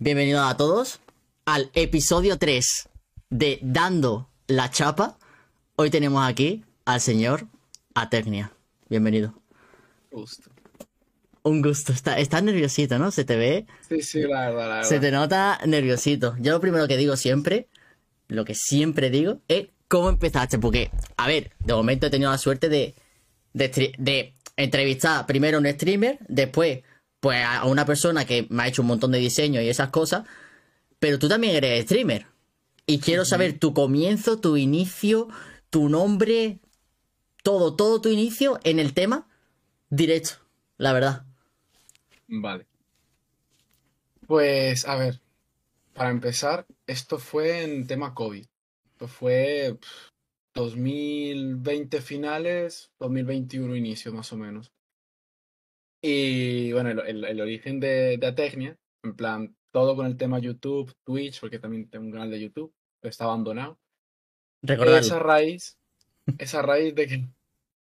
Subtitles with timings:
[0.00, 1.00] Bienvenidos a todos
[1.44, 2.88] al episodio 3
[3.30, 5.18] de Dando la Chapa.
[5.74, 7.48] Hoy tenemos aquí al señor
[7.94, 8.52] Aternia.
[8.88, 9.34] Bienvenido.
[10.12, 10.52] Gusto.
[11.42, 11.92] Un gusto.
[11.92, 13.10] Estás está nerviosito, ¿no?
[13.10, 13.66] Se te ve.
[13.88, 14.88] Sí, sí, la verdad, la verdad.
[14.88, 16.36] Se te nota nerviosito.
[16.38, 17.66] Yo lo primero que digo siempre,
[18.28, 20.60] lo que siempre digo, es cómo empezaste.
[20.60, 22.94] Porque, a ver, de momento he tenido la suerte de,
[23.52, 26.84] de entrevistar primero a un streamer, después,
[27.20, 30.24] pues a una persona que me ha hecho un montón de diseños y esas cosas.
[30.98, 32.26] Pero tú también eres streamer.
[32.86, 35.28] Y quiero saber tu comienzo, tu inicio,
[35.70, 36.60] tu nombre,
[37.42, 39.28] todo, todo tu inicio en el tema
[39.90, 40.36] directo,
[40.76, 41.26] la verdad.
[42.26, 42.66] Vale.
[44.26, 45.20] Pues, a ver,
[45.94, 48.46] para empezar, esto fue en tema COVID.
[48.92, 50.12] Esto fue pf,
[50.54, 54.72] 2020 finales, 2021 inicio, más o menos.
[56.00, 60.38] Y bueno, el, el- el origen de, de Atecnia, en plan, todo con el tema
[60.38, 63.78] YouTube, Twitch, porque también tengo un canal de YouTube, pero está abandonado.
[64.62, 64.98] Recordadlo.
[65.00, 65.76] Esa raíz,
[66.38, 67.28] esa raíz de que,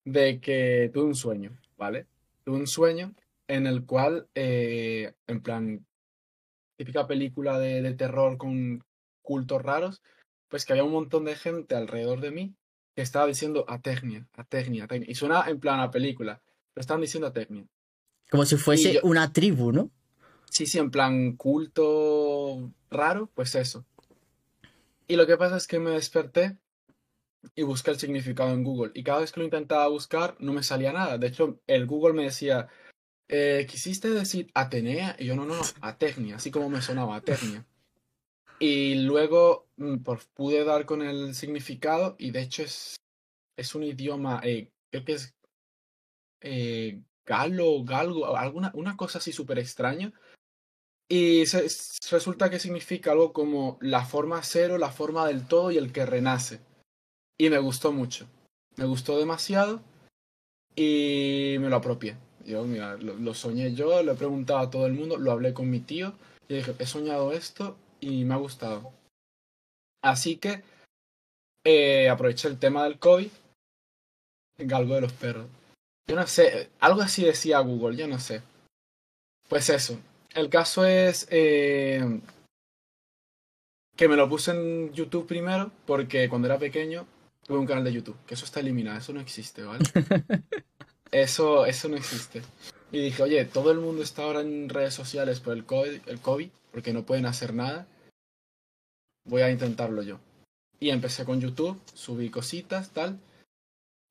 [0.04, 2.06] de que tuve un sueño, ¿vale?
[2.44, 3.14] Tuve un sueño
[3.48, 5.86] en el cual, eh, en plan,
[6.76, 8.82] típica película de, de terror con
[9.22, 10.02] cultos raros,
[10.48, 12.54] pues que había un montón de gente alrededor de mí
[12.94, 15.10] que estaba diciendo Ategnia, Ategnia, Ategnia.
[15.10, 16.40] Y suena en plan a película,
[16.72, 17.66] pero estaban diciendo Ategnia.
[18.34, 19.92] Como si fuese yo- una tribu, ¿no?
[20.50, 23.84] Sí, sí, en plan culto raro, pues eso.
[25.06, 26.56] Y lo que pasa es que me desperté
[27.54, 28.90] y busqué el significado en Google.
[28.92, 31.16] Y cada vez que lo intentaba buscar, no me salía nada.
[31.16, 32.66] De hecho, el Google me decía,
[33.28, 35.14] eh, ¿quisiste decir Atenea?
[35.16, 37.64] Y yo, no, no, no, Ategnia, así como me sonaba, Ategnia.
[38.58, 42.96] Y luego mm, por- pude dar con el significado y de hecho es,
[43.56, 45.34] es un idioma, eh, creo que es
[46.40, 50.12] eh, galo, galgo, alguna una cosa así súper extraña.
[51.08, 51.44] Y
[52.10, 56.06] resulta que significa algo como la forma cero, la forma del todo y el que
[56.06, 56.60] renace.
[57.38, 58.26] Y me gustó mucho.
[58.76, 59.82] Me gustó demasiado
[60.74, 62.16] y me lo apropié.
[62.44, 65.54] Yo, mira, lo, lo soñé yo, lo he preguntado a todo el mundo, lo hablé
[65.54, 66.14] con mi tío
[66.48, 68.92] y dije, he soñado esto y me ha gustado.
[70.02, 70.62] Así que
[71.64, 73.28] eh, aproveché el tema del COVID,
[74.58, 75.46] galgo de los perros.
[76.06, 78.42] Yo no sé, algo así decía Google, yo no sé.
[79.48, 79.98] Pues eso,
[80.34, 82.20] el caso es eh,
[83.96, 87.06] que me lo puse en YouTube primero porque cuando era pequeño
[87.46, 89.84] tuve un canal de YouTube, que eso está eliminado, eso no existe, ¿vale?
[91.14, 92.42] Eso, eso no existe.
[92.90, 96.20] Y dije, oye, todo el mundo está ahora en redes sociales por el COVID, el
[96.20, 97.86] COVID, porque no pueden hacer nada.
[99.24, 100.18] Voy a intentarlo yo.
[100.80, 103.20] Y empecé con YouTube, subí cositas, tal.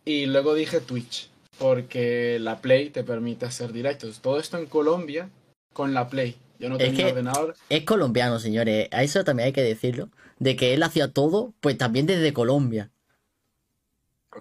[0.06, 4.20] Y luego dije Twitch, porque la Play te permite hacer directos.
[4.22, 5.30] Todo esto en Colombia
[5.74, 6.36] con la Play.
[6.60, 7.56] Yo no que- ordenador.
[7.70, 8.88] Es colombiano, señores.
[8.92, 10.10] A eso también hay que decirlo.
[10.40, 12.90] De que él hacía todo, pues también desde Colombia.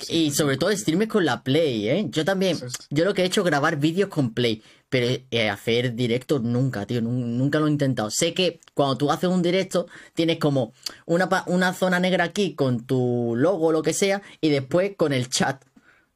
[0.09, 2.07] Y sobre todo streamers con la Play, ¿eh?
[2.09, 2.57] Yo también,
[2.89, 6.87] yo lo que he hecho es grabar vídeos con Play, pero eh, hacer directos nunca,
[6.87, 8.11] tío, nun- nunca lo he intentado.
[8.11, 10.73] Sé que cuando tú haces un directo tienes como
[11.05, 15.13] una, una zona negra aquí con tu logo o lo que sea y después con
[15.13, 15.63] el chat,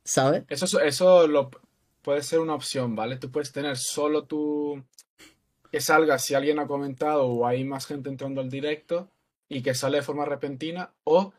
[0.07, 0.45] ¿sabes?
[0.49, 1.51] Eso, es- eso lo,
[2.03, 3.17] puede ser una opción, ¿vale?
[3.17, 4.85] Tú puedes tener solo tu...
[5.71, 9.11] que salga si alguien ha comentado o hay más gente entrando al directo
[9.49, 11.33] y que sale de forma repentina o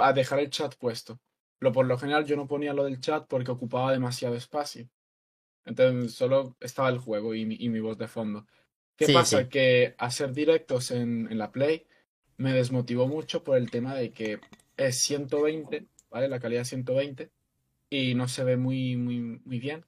[0.00, 1.20] a dejar el chat puesto.
[1.60, 4.88] Lo por lo general yo no ponía lo del chat porque ocupaba demasiado espacio.
[5.64, 8.46] Entonces solo estaba el juego y mi, y mi voz de fondo.
[8.96, 9.44] ¿Qué Sí, pasa?
[9.44, 9.48] sí.
[9.48, 11.86] Que hacer directos en, en la Play
[12.36, 14.40] me desmotivó mucho por el tema de que
[14.76, 16.28] es 120, ¿vale?
[16.28, 17.30] La calidad es 120
[17.90, 19.84] y no se ve muy, muy, muy bien.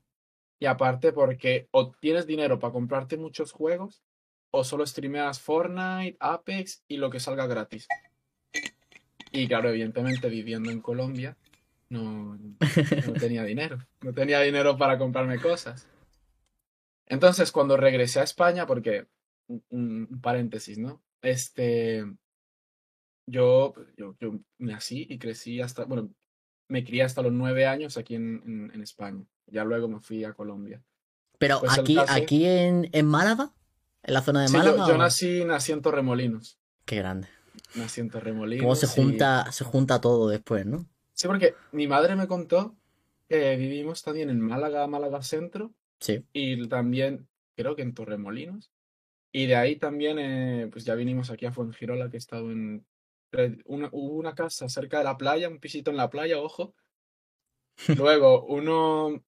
[0.59, 4.03] Y aparte porque o tienes dinero para comprarte muchos juegos
[4.51, 7.89] o solo streameas Fortnite, Apex y lo que salga gratis.
[9.33, 11.37] Y claro, evidentemente viviendo en Colombia
[11.91, 13.79] no, no tenía dinero.
[14.01, 15.89] No tenía dinero para comprarme cosas.
[17.07, 19.07] Entonces, cuando regresé a España, porque,
[19.69, 21.03] un, paréntesis, ¿no?
[21.23, 22.05] Este,
[23.27, 26.11] yo, yo, yo nací y crecí hasta, bueno,
[26.71, 29.25] me crié hasta los nueve años aquí en, en, en España.
[29.47, 30.83] Ya luego me fui a Colombia.
[31.39, 33.53] Pero Pues aquí, caso- aquí en, en Málaga,
[34.03, 34.87] en la zona de Sí, yo, Málaga.
[34.89, 34.99] yo ¿o?
[34.99, 36.59] nací, nací en Torremolinos.
[36.85, 37.29] Qué grande.
[37.75, 38.63] Nací en Torremolinos.
[38.63, 40.87] Cómo se y- junta, se junta todo después, ¿no?
[41.13, 42.75] Sí, porque mi madre me contó
[43.29, 46.25] que vivimos también en Málaga, Málaga Centro, Sí.
[46.33, 48.71] y también creo que en Torremolinos.
[49.33, 52.85] Y de ahí también, eh, pues ya vinimos aquí a Fuengirola, que he estado en...
[53.67, 56.75] Una, hubo una casa cerca de la playa, un pisito en la playa, ojo.
[57.97, 59.23] Luego uno...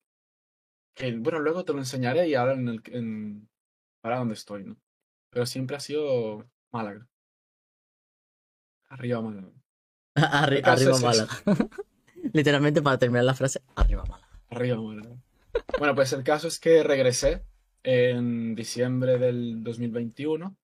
[0.95, 2.83] Que, bueno, luego te lo enseñaré y ahora en el...
[2.87, 3.49] En,
[4.03, 4.77] ahora donde estoy, ¿no?
[5.31, 7.09] pero siempre ha sido Málaga.
[8.91, 9.49] Arriba Málaga.
[10.15, 11.33] Arri- arriba es Málaga.
[12.35, 14.29] Literalmente para terminar la frase, arriba Málaga.
[14.51, 15.17] Arriba Málaga.
[15.79, 17.43] Bueno, pues el caso es que regresé
[17.83, 20.55] en diciembre del 2021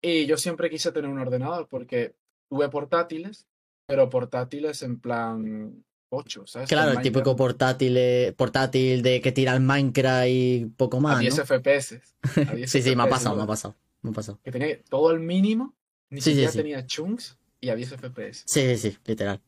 [0.00, 2.14] y yo siempre quise tener un ordenador porque
[2.48, 3.46] tuve portátiles,
[3.86, 6.68] pero portátiles en plan 8, ¿sabes?
[6.68, 7.98] Claro, el típico portátil,
[8.36, 11.44] portátil de que tira el Minecraft y poco a más, 10 ¿no?
[11.46, 12.00] FPS.
[12.48, 13.40] a 10 Sí, sí, me ha FPS, pasado, ¿no?
[13.40, 14.38] me ha pasado, me ha pasado.
[14.42, 15.74] Que tenía todo al mínimo,
[16.10, 16.58] ni Sí, sí, siquiera sí.
[16.58, 18.44] tenía chunks y a 10 FPS.
[18.46, 19.40] Sí, sí, sí, literal.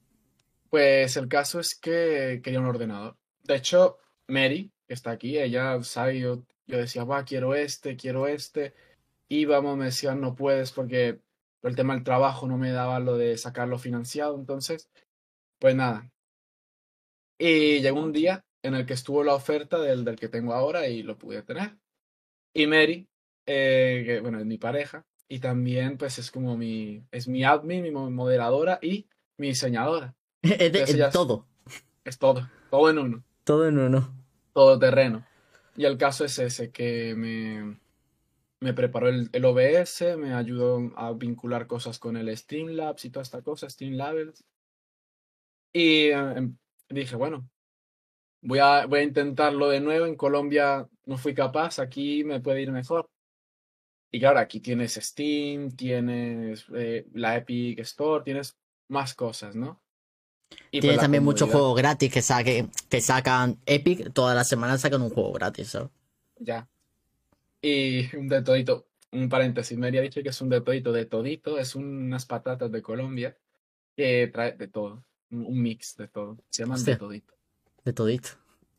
[0.71, 3.17] Pues el caso es que quería un ordenador.
[3.45, 8.27] De hecho, Mary, que está aquí, ella sabe, yo, yo decía, va, quiero este, quiero
[8.27, 8.75] este.
[9.31, 11.21] Íbamos, me decían, no puedes porque
[11.61, 14.37] por el tema del trabajo no me daba lo de sacarlo financiado.
[14.39, 14.91] Entonces,
[15.59, 16.11] pues nada.
[17.39, 20.89] Y llegó un día en el que estuvo la oferta del, del que tengo ahora
[20.89, 21.77] y lo pude tener.
[22.55, 23.09] Y Mary,
[23.47, 27.83] eh, que bueno, es mi pareja, y también pues es como mi, es mi admin,
[27.83, 30.15] mi mo- moderadora y mi diseñadora.
[30.43, 31.47] Es Entonces todo,
[32.05, 34.13] Es todo, todo en uno, todo en uno.
[34.53, 35.25] todo terreno.
[35.77, 37.79] Y el caso es ese, que me,
[38.61, 43.23] me preparó el, el OBS, me ayudó a vincular cosas con el Streamlabs y toda
[43.23, 44.45] esta cosa, Streamlabs.
[45.73, 46.57] Y eh, em-
[46.89, 47.49] dije, bueno,
[48.43, 50.07] voy a, voy a intentarlo de nuevo.
[50.07, 53.09] En Colombia no fui capaz, aquí me puede ir mejor.
[54.11, 58.57] Y claro, aquí tienes Steam, tienes eh, la Epic Store, tienes
[58.89, 59.83] más cosas, ¿no?
[60.71, 64.49] Y pues Tiene la también muchos juegos gratis que, saque, que sacan Epic, todas las
[64.49, 65.91] semanas sacan un juego gratis, ¿sabes?
[66.39, 66.67] Ya.
[67.61, 71.07] Y un de todito, un paréntesis, me había dicho que es un de todito, de
[71.07, 73.37] todito, es unas patatas de Colombia
[73.97, 76.99] que trae de todo, un mix de todo, se llaman de Hostia.
[76.99, 77.35] todito.
[77.85, 78.29] De todito.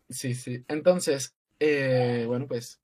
[0.10, 0.64] Sí, sí.
[0.68, 2.80] Entonces, eh, bueno, pues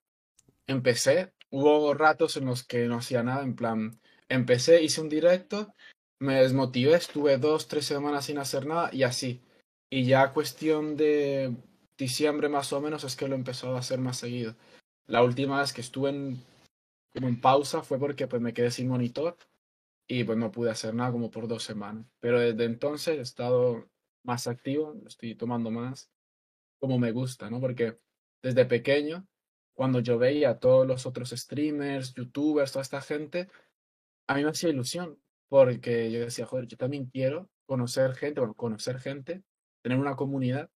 [0.68, 5.74] empecé, hubo ratos en los que no hacía nada, en plan, empecé, hice un directo,
[6.20, 9.42] me desmotivé, estuve dos, tres semanas sin hacer nada y así.
[9.90, 11.56] Y ya cuestión de
[11.98, 14.56] diciembre más o menos es que lo he empezado a hacer más seguido.
[15.08, 16.44] La última vez que estuve en,
[17.14, 19.38] como en pausa fue porque pues me quedé sin monitor
[20.08, 22.06] y pues no pude hacer nada como por dos semanas.
[22.20, 23.88] Pero desde entonces he estado
[24.24, 26.12] más activo, estoy tomando más
[26.80, 27.60] como me gusta, ¿no?
[27.60, 27.98] Porque
[28.42, 29.28] desde pequeño,
[29.74, 33.50] cuando yo veía a todos los otros streamers, youtubers, toda esta gente,
[34.28, 35.20] a mí me hacía ilusión,
[35.50, 39.44] porque yo decía, joder, yo también quiero conocer gente, bueno, conocer gente,
[39.82, 40.70] tener una comunidad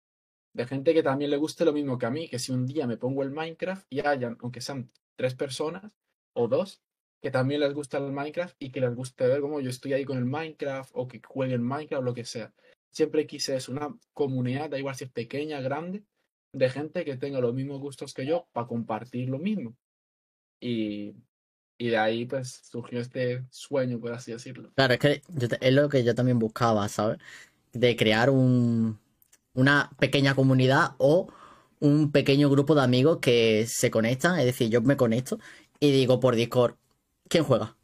[0.59, 2.89] de gente que también le guste lo mismo que a mí, que si un día
[2.89, 5.97] me pongo el Minecraft y hayan, aunque sean tres personas
[6.33, 6.83] o dos,
[7.23, 10.05] que también les gusta el Minecraft y que les guste ver cómo yo estoy ahí
[10.05, 12.53] con el Minecraft o que jueguen Minecraft o lo que sea.
[12.91, 16.03] Siempre quise eso, una comunidad, da igual si es pequeña, grande,
[16.53, 19.77] de gente que tenga los mismos gustos que yo para compartir lo mismo.
[20.61, 21.15] Y,
[21.79, 24.73] y de ahí pues surgió este sueño, por así decirlo.
[24.75, 25.23] Claro, es que
[25.61, 27.19] es lo que yo también buscaba, ¿sabes?
[27.73, 28.99] De crear un,
[29.55, 31.29] una pequeña comunidad o
[31.81, 34.39] un pequeño grupo de amigos que se conectan.
[34.39, 35.39] Es decir, yo me conecto
[35.81, 36.75] y digo por Discord,
[37.29, 37.77] ¿quién juega?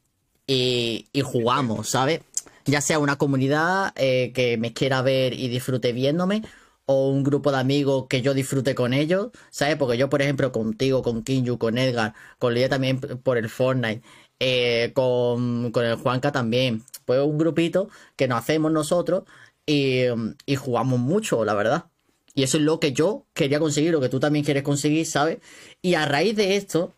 [0.46, 2.20] Y, y jugamos, ¿sabes?
[2.66, 6.42] Ya sea una comunidad eh, que me quiera ver y disfrute viéndome,
[6.86, 9.76] o un grupo de amigos que yo disfrute con ellos, ¿sabes?
[9.76, 14.02] Porque yo, por ejemplo, contigo, con Kinju, con Edgar, con Lidia también por el Fortnite,
[14.40, 19.24] eh, con, con el Juanca también, pues un grupito que nos hacemos nosotros
[19.66, 20.04] y,
[20.46, 21.86] y jugamos mucho, la verdad.
[22.34, 25.38] Y eso es lo que yo quería conseguir, lo que tú también quieres conseguir, ¿sabes?
[25.82, 26.92] Y a raíz de esto,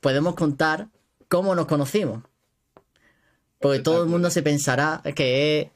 [0.00, 0.88] podemos contar
[1.28, 2.24] cómo nos conocimos.
[3.60, 5.70] Porque todo el mundo se pensará que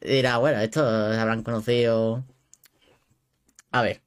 [0.00, 2.24] dirá, bueno, estos se habrán conocido.
[3.70, 4.02] A ver.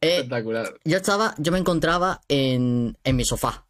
[0.00, 0.74] eh, Espectacular.
[0.84, 3.66] yo estaba, yo me encontraba en, en mi sofá,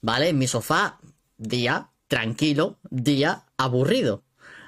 [0.00, 0.28] ¿vale?
[0.28, 1.00] En mi sofá,
[1.36, 4.22] día tranquilo, día aburrido,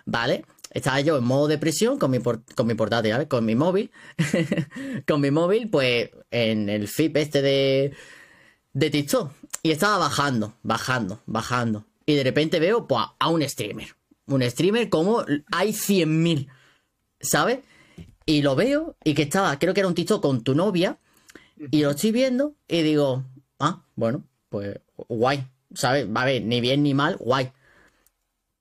[0.04, 0.44] ¿vale?
[0.70, 3.26] Estaba yo en modo depresión con mi, por- con mi portátil, ¿vale?
[3.28, 3.90] Con mi móvil,
[5.06, 7.92] con mi móvil, pues en el feed este de,
[8.72, 9.32] de TikTok.
[9.62, 11.84] Y estaba bajando, bajando, bajando.
[12.06, 13.88] Y de repente veo pues, a un streamer.
[14.26, 16.48] Un streamer como hay 100.000,
[17.20, 17.60] ¿sabes?
[18.24, 20.98] Y lo veo y que estaba, creo que era un TikTok con tu novia.
[21.72, 23.24] Y lo estoy viendo y digo,
[23.58, 26.06] ah, bueno, pues guay, ¿sabes?
[26.08, 27.50] Va a ver, ni bien ni mal, guay.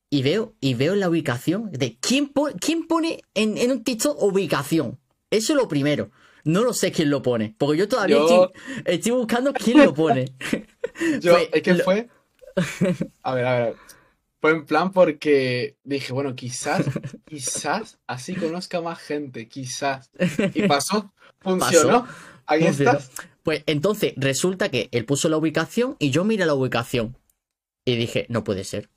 [0.09, 4.21] Y veo, y veo la ubicación de quién, po- quién pone en, en un TikTok
[4.23, 4.97] ubicación.
[5.29, 6.09] Eso es lo primero.
[6.43, 9.93] No lo sé quién lo pone, porque yo todavía Yo- estoy, estoy buscando quién lo
[9.93, 10.31] pone.
[11.21, 12.09] Yo, Fue es que lo- fue.
[13.23, 13.75] A ver, a ver.
[14.41, 16.85] Fue en plan porque dije, bueno, quizás,
[17.25, 20.09] quizás así conozca más gente, quizás.
[20.53, 22.07] Y pasó, funcionó.
[22.45, 22.91] Ahí Funcionó.
[22.91, 23.11] estás.
[23.43, 27.17] Pues entonces resulta que él puso la ubicación y yo miré la ubicación.
[27.85, 28.89] Y dije, no puede ser.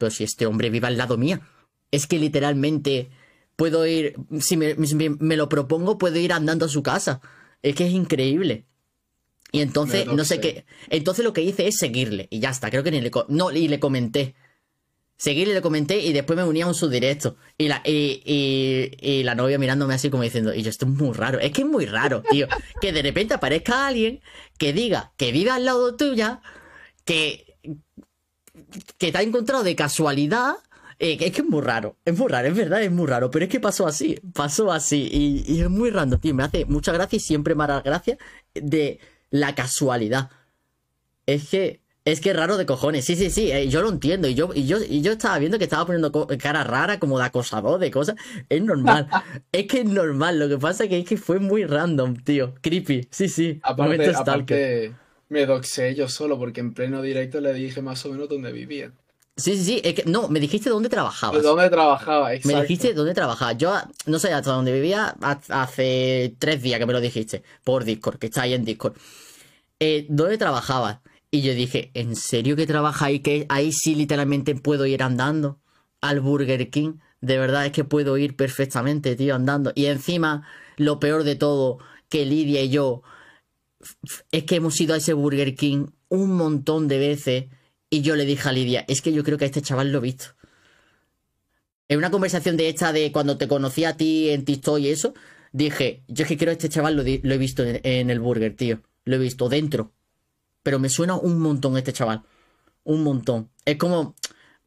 [0.00, 1.42] Pero si este hombre vive al lado mía.
[1.90, 3.10] Es que literalmente
[3.54, 7.20] puedo ir, si me, me- me lo propongo, puedo ir andando a su casa.
[7.62, 8.64] Es que es increíble.
[9.52, 10.64] Y entonces, no sé qué.
[10.88, 12.28] Entonces lo que hice es seguirle.
[12.30, 13.10] Y ya está, creo que ni le.
[13.28, 14.34] No, y le comenté.
[15.18, 17.36] Seguirle, le comenté y después me uní a un subdirecto.
[17.58, 20.92] Y la, y, y, y la novia mirándome así como diciendo, y yo, esto es
[20.92, 21.38] muy raro.
[21.40, 22.46] Es que es muy raro, tío.
[22.80, 24.20] que de repente aparezca alguien
[24.56, 26.40] que diga que vive al lado tuya,
[27.04, 27.58] que,
[28.98, 30.54] que te ha encontrado de casualidad.
[30.98, 33.44] eh, es que es muy raro, es muy raro, es verdad, es muy raro, pero
[33.44, 36.92] es que pasó así, pasó así, y, y es muy random, tío, me hace mucha
[36.92, 38.18] gracia y siempre me hará gracia
[38.54, 39.00] de
[39.30, 40.30] la casualidad.
[41.26, 44.26] Es que, es que es raro de cojones, sí, sí, sí, eh, yo lo entiendo,
[44.28, 47.24] y yo, y yo, y yo estaba viendo que estaba poniendo cara rara, como de
[47.26, 48.16] acosador, de cosas,
[48.48, 49.08] es normal,
[49.52, 53.08] es que es normal, lo que pasa que es que fue muy random, tío, creepy,
[53.10, 54.64] sí, sí, Aparte, aparte,
[55.30, 58.92] me doxé yo solo porque en pleno directo le dije más o menos dónde vivía.
[59.36, 61.40] Sí, sí, sí, es que, no, me dijiste dónde trabajabas.
[61.40, 62.28] ¿De dónde trabajaba?
[62.28, 62.60] Me Exacto.
[62.62, 63.52] dijiste dónde trabajaba.
[63.52, 63.74] Yo
[64.06, 68.18] no sé hasta dónde vivía ha- hace tres días que me lo dijiste por Discord,
[68.18, 68.96] que está ahí en Discord.
[69.80, 71.00] Eh, ¿Dónde trabajabas?
[71.30, 73.20] Y yo dije, ¿en serio que trabaja ahí?
[73.20, 75.60] Que ahí sí literalmente puedo ir andando
[76.00, 76.94] al Burger King.
[77.20, 79.72] De verdad es que puedo ir perfectamente, tío, andando.
[79.74, 80.46] Y encima,
[80.76, 83.02] lo peor de todo, que Lidia y yo
[84.30, 87.44] es que hemos ido a ese Burger King un montón de veces.
[87.88, 89.98] Y yo le dije a Lidia, es que yo creo que a este chaval lo
[89.98, 90.26] he visto.
[91.88, 95.12] En una conversación de esta de cuando te conocí a ti en TikTok y eso,
[95.52, 98.54] dije, yo es que creo que este chaval lo he visto en, en el burger,
[98.54, 98.80] tío.
[99.04, 99.92] Lo he visto dentro.
[100.62, 102.22] Pero me suena un montón este chaval.
[102.84, 103.50] Un montón.
[103.64, 104.14] Es como,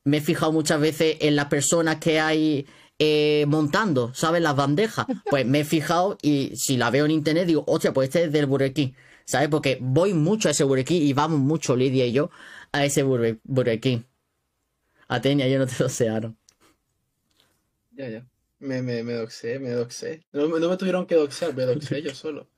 [0.04, 2.66] me he fijado muchas veces en las personas que hay
[3.00, 4.42] eh, montando, ¿sabes?
[4.42, 5.06] Las bandejas.
[5.30, 8.32] Pues me he fijado y si la veo en internet digo, hostia, pues este es
[8.32, 8.92] del King.
[9.26, 9.48] ¿Sabes?
[9.50, 12.30] Porque voy mucho a ese King y vamos mucho, Lidia y yo,
[12.72, 14.00] a ese Burger King.
[15.08, 16.38] Atenia, yo no te desearon.
[17.92, 18.26] Ya, ya.
[18.60, 20.24] Me, me, me doxé, me doxé.
[20.32, 22.48] No, me- no me tuvieron que doxear, me doxé yo solo.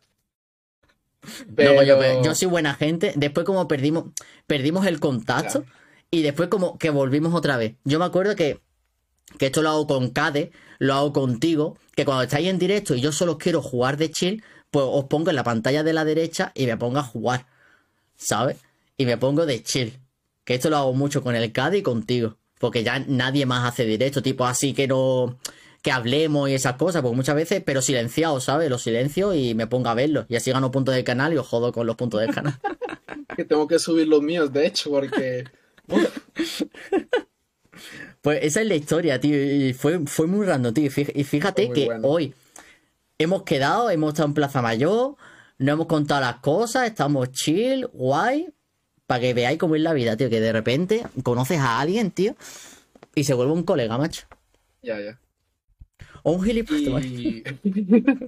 [1.26, 3.14] No, coño, Pero- pero yo soy buena gente.
[3.16, 4.06] Después como perdimos,
[4.46, 5.78] perdimos el contacto Claro.
[6.12, 7.74] y después como que volvimos otra vez.
[7.84, 8.62] Yo me acuerdo que,
[9.38, 13.02] que esto lo hago con Cade, lo hago contigo, que cuando estáis en directo y
[13.02, 16.52] yo solo quiero jugar de chill, pues os pongo en la pantalla de la derecha
[16.56, 17.48] y me pongo a jugar,
[18.16, 18.58] ¿sabes?
[18.98, 20.00] Y me pongo de chill.
[20.44, 22.38] Que esto lo hago mucho con el Cade y contigo.
[22.60, 25.38] Porque ya nadie más hace directo, tipo así que no
[25.86, 28.72] que hablemos y esas cosas, porque muchas veces, pero silenciado, ¿sabes?
[28.72, 30.26] Los silencio y me pongo a verlos.
[30.30, 32.56] Y así gano puntos del canal y os jodo con los puntos del canal.
[33.38, 35.44] que tengo que subir los míos, de hecho, porque...
[38.26, 39.38] Pues esa es la historia, tío.
[39.40, 40.86] Y fue, fue muy random, tío.
[40.86, 42.08] Y fí- Y fíjate que bueno.
[42.08, 42.34] hoy
[43.20, 45.16] hemos quedado, hemos estado en Plaza Mayor,
[45.60, 48.50] no hemos contado las cosas, estamos chill, guay.
[49.06, 50.32] Para que veáis cómo es la vida, tío.
[50.32, 52.36] Que de repente conoces a alguien, tío,
[53.14, 54.26] y se vuelve un colega, macho.
[54.82, 55.20] Ya, ya.
[56.24, 57.06] O un gilipollas.
[57.06, 57.44] Y...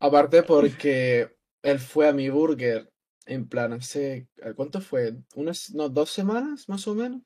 [0.00, 1.30] Aparte porque
[1.64, 2.88] él fue a mi burger
[3.26, 4.28] en plan hace...
[4.54, 5.14] ¿Cuánto fue?
[5.34, 7.22] ¿Unas, no, dos semanas más o menos?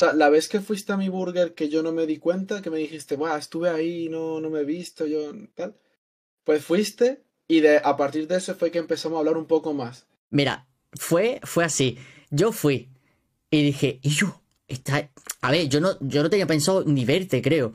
[0.00, 2.70] Sea, la vez que fuiste a mi burger que yo no me di cuenta, que
[2.70, 5.76] me dijiste, Buah, estuve ahí, no, no me he visto, yo tal.
[6.42, 9.74] Pues fuiste y de, a partir de eso fue que empezamos a hablar un poco
[9.74, 10.06] más.
[10.30, 11.98] Mira, fue, fue así.
[12.30, 12.88] Yo fui
[13.50, 15.10] y dije, y yo, está...
[15.42, 17.74] A ver, yo no, yo no tenía pensado ni verte, creo.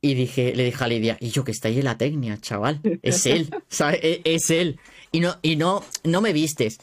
[0.00, 2.80] Y dije, le dije a Lidia, y yo que está ahí en la técnica, chaval.
[3.02, 3.98] Es él, ¿sabes?
[4.04, 4.78] Es, es él.
[5.10, 6.78] Y no, y no, no me vistes.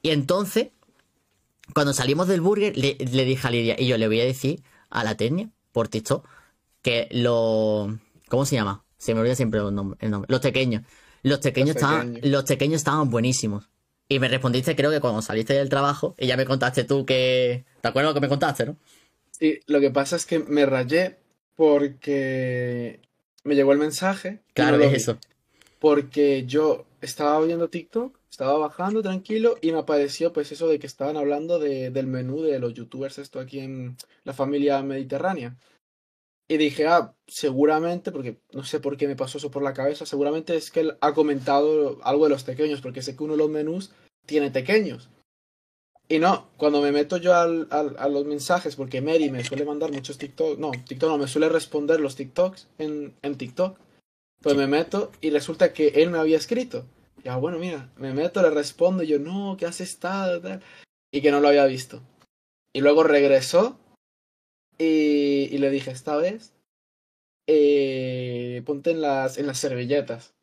[0.00, 0.68] Y entonces,
[1.74, 4.62] cuando salimos del burger, le, le dije a Lidia, y yo le voy a decir
[4.90, 6.26] a la técnica, por TikTok,
[6.82, 7.98] que lo.
[8.28, 8.84] ¿Cómo se llama?
[8.98, 9.98] Se me olvida siempre el nombre.
[10.00, 10.30] el nombre.
[10.30, 10.82] Los pequeños.
[11.22, 12.32] Los pequeños, Los estaban, pequeños.
[12.32, 13.68] los pequeños estaban buenísimos.
[14.08, 17.64] Y me respondiste, creo que cuando saliste del trabajo, y ya me contaste tú que.
[17.82, 18.76] ¿Te acuerdas lo que me contaste, no?
[19.30, 21.18] Sí, lo que pasa es que me rayé
[21.56, 23.00] porque
[23.44, 24.40] me llegó el mensaje.
[24.54, 24.96] Claro, no lo es vi.
[24.96, 25.18] eso.
[25.78, 30.86] porque yo estaba viendo TikTok, estaba bajando tranquilo y me apareció pues eso de que
[30.86, 35.56] estaban hablando de, del menú de los youtubers esto aquí en la familia mediterránea.
[36.50, 40.06] Y dije, ah, seguramente, porque no sé por qué me pasó eso por la cabeza,
[40.06, 43.38] seguramente es que él ha comentado algo de los pequeños, porque sé que uno de
[43.38, 43.92] los menús
[44.24, 45.10] tiene pequeños.
[46.08, 49.66] Y no, cuando me meto yo al, al- a los mensajes, porque Mary me suele
[49.66, 53.78] mandar muchos TikTok, no, TikTok no, me suele responder los TikToks en, en TikTok.
[54.40, 54.58] Pues Sí.
[54.58, 56.86] me meto y resulta que él me había escrito.
[57.24, 60.40] Ya, bueno, mira, me meto, le respondo, y yo, no, ¿qué has estado?
[60.40, 60.62] Tal.
[61.12, 62.02] Y que no lo había visto.
[62.72, 63.78] Y luego regresó
[64.78, 66.52] y, y le dije, esta vez,
[67.48, 70.34] eh, ponte en las, en las servilletas.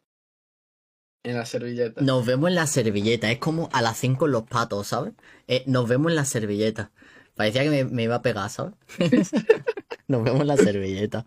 [1.24, 2.04] En las servilletas.
[2.04, 3.32] Nos vemos en la servilleta.
[3.32, 5.14] Es como a las 5 en los patos, ¿sabes?
[5.48, 6.92] Eh, nos vemos en la servilleta.
[7.36, 8.74] Parecía que me, me iba a pegar, ¿sabes?
[10.08, 11.26] nos vemos en la servilleta.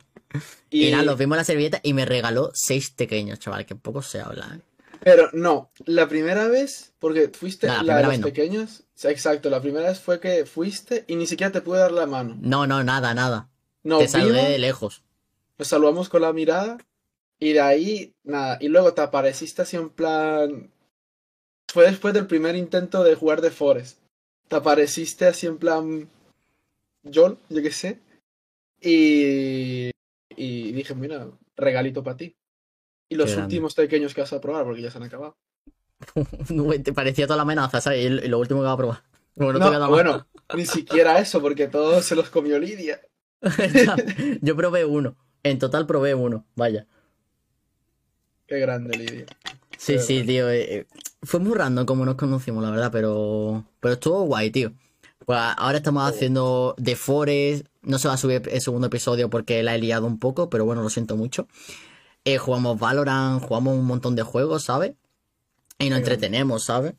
[0.71, 4.03] Y, nada, nos vimos en la servilleta y me regaló seis pequeños, chaval, que poco
[4.03, 4.61] se habla, ¿eh?
[5.01, 8.27] Pero no, la primera vez, porque fuiste No, la la de los no.
[8.27, 8.83] pequeños.
[9.05, 12.37] Exacto, la primera vez fue que fuiste y ni siquiera te pude dar la mano.
[12.41, 13.49] No, no, nada, nada.
[13.83, 15.03] Te saludé vimos, de lejos.
[15.57, 16.79] nos saludamos con la mirada
[17.39, 18.59] y de ahí, nada.
[18.61, 20.71] Y luego te apareciste así en plan.
[21.73, 23.99] Fue después del primer intento de jugar de Forest.
[24.49, 26.09] Te apareciste así en plan.
[27.15, 28.01] John, yo qué sé.
[28.83, 29.91] Y.
[30.39, 32.37] Y dije, mira, regalito para ti.
[33.09, 33.57] Y los Qué grande.
[33.57, 35.37] últimos pequeños que vas a probar, porque ya se han acabado.
[36.85, 38.05] Te parecía toda la amenaza, ¿sabes?
[38.05, 39.03] Y lo último que va a probar.
[39.35, 40.27] Bueno, no bueno,
[40.57, 43.01] ni siquiera eso, porque todos se los comió Lidia.
[44.43, 45.17] Yo probé uno.
[45.43, 46.45] En total probé uno.
[46.57, 46.87] Vaya.
[48.47, 49.27] Qué grande, Lidia.
[49.77, 50.49] Sí, sí, tío.
[50.51, 50.87] eh, eh,
[51.23, 54.73] fue muy random como nos conocimos, la verdad, pero, pero estuvo guay, tío.
[55.25, 57.67] Pues ahora estamos haciendo The Forest.
[57.89, 60.65] No se va a subir el segundo episodio porque la he liado un poco, pero
[60.65, 61.49] bueno, lo siento mucho.
[62.25, 64.93] Eh, jugamos Valorant, jugamos un montón de juegos, ¿sabes?
[65.79, 66.95] Y nos entretenemos, ¿sabes?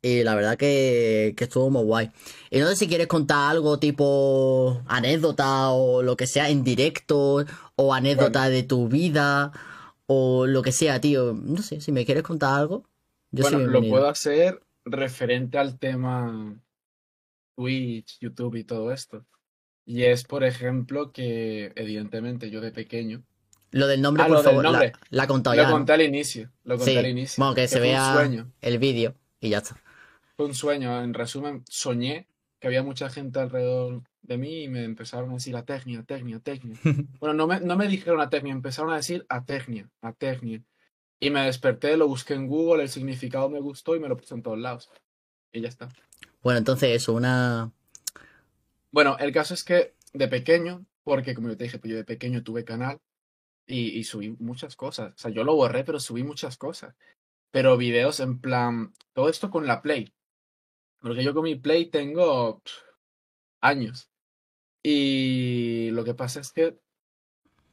[0.00, 2.10] Y la verdad que, que estuvo muy guay.
[2.50, 7.44] Y no sé si quieres contar algo tipo anécdota o lo que sea en directo,
[7.74, 9.52] o anécdota de tu vida,
[10.06, 11.34] o lo que sea, tío.
[11.34, 12.84] No sé, si me quieres contar algo,
[13.30, 16.56] yo Bueno, soy lo puedo hacer referente al tema
[17.56, 19.26] Twitch, YouTube y todo esto.
[19.86, 23.22] Y es, por ejemplo, que evidentemente yo de pequeño.
[23.70, 24.92] Lo del nombre, Ah, por lo favor, la, nombre.
[25.10, 25.74] la he contado Lo ya, ¿no?
[25.74, 26.50] conté al inicio.
[26.64, 27.40] Lo conté Sí, al inicio.
[27.42, 28.52] bueno, que que se vea sueño.
[28.60, 29.80] el vídeo y ya está.
[30.36, 31.02] Fue un sueño.
[31.02, 32.28] En resumen, soñé
[32.58, 36.40] que había mucha gente alrededor de mí y me empezaron a decir a tecnia, tecnia,
[36.40, 36.76] tecnia.
[37.20, 40.62] Bueno, no me, no me dijeron a tecnia, empezaron a decir a tecnia, a tecnia.
[41.20, 44.34] Y me desperté, lo busqué en Google, el significado me gustó y me lo puse
[44.34, 44.90] en todos lados.
[45.52, 45.88] Y ya está.
[46.42, 47.72] Bueno, entonces eso, una...
[48.96, 52.04] Bueno, el caso es que de pequeño, porque como yo te dije, pues yo de
[52.04, 52.98] pequeño tuve canal
[53.66, 55.12] y, y subí muchas cosas.
[55.12, 56.96] O sea, yo lo borré, pero subí muchas cosas.
[57.50, 60.14] Pero videos en plan, todo esto con la Play.
[60.98, 62.62] Porque yo con mi Play tengo
[63.60, 64.08] años.
[64.82, 66.78] Y lo que pasa es que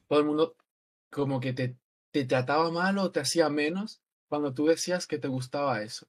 [0.08, 0.58] todo el mundo
[1.10, 1.78] como que te,
[2.10, 6.06] te trataba mal o te hacía menos cuando tú decías que te gustaba eso.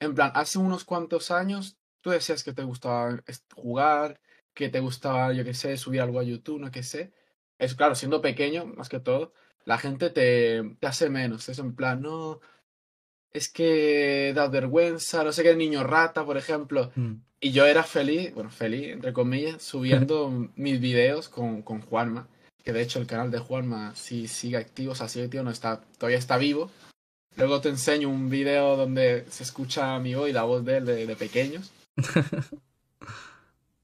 [0.00, 3.18] En plan, hace unos cuantos años tú decías que te gustaba
[3.54, 4.20] jugar,
[4.52, 7.12] que te gustaba, yo qué sé, subir algo a YouTube, no qué sé.
[7.58, 9.32] Es claro, siendo pequeño, más que todo,
[9.64, 11.48] la gente te, te hace menos.
[11.48, 12.40] Es en plan, no,
[13.32, 16.92] es que da vergüenza, no sé qué, niño rata, por ejemplo.
[16.94, 17.14] Mm.
[17.40, 22.28] Y yo era feliz, bueno, feliz, entre comillas, subiendo mis videos con, con Juanma.
[22.62, 25.50] Que de hecho el canal de Juanma sí sigue activo, o sea, sigue activo, no
[25.50, 26.70] está, todavía está vivo.
[27.36, 30.84] Luego te enseño un video donde se escucha mi voz y la voz de él
[30.84, 31.72] de, de pequeños.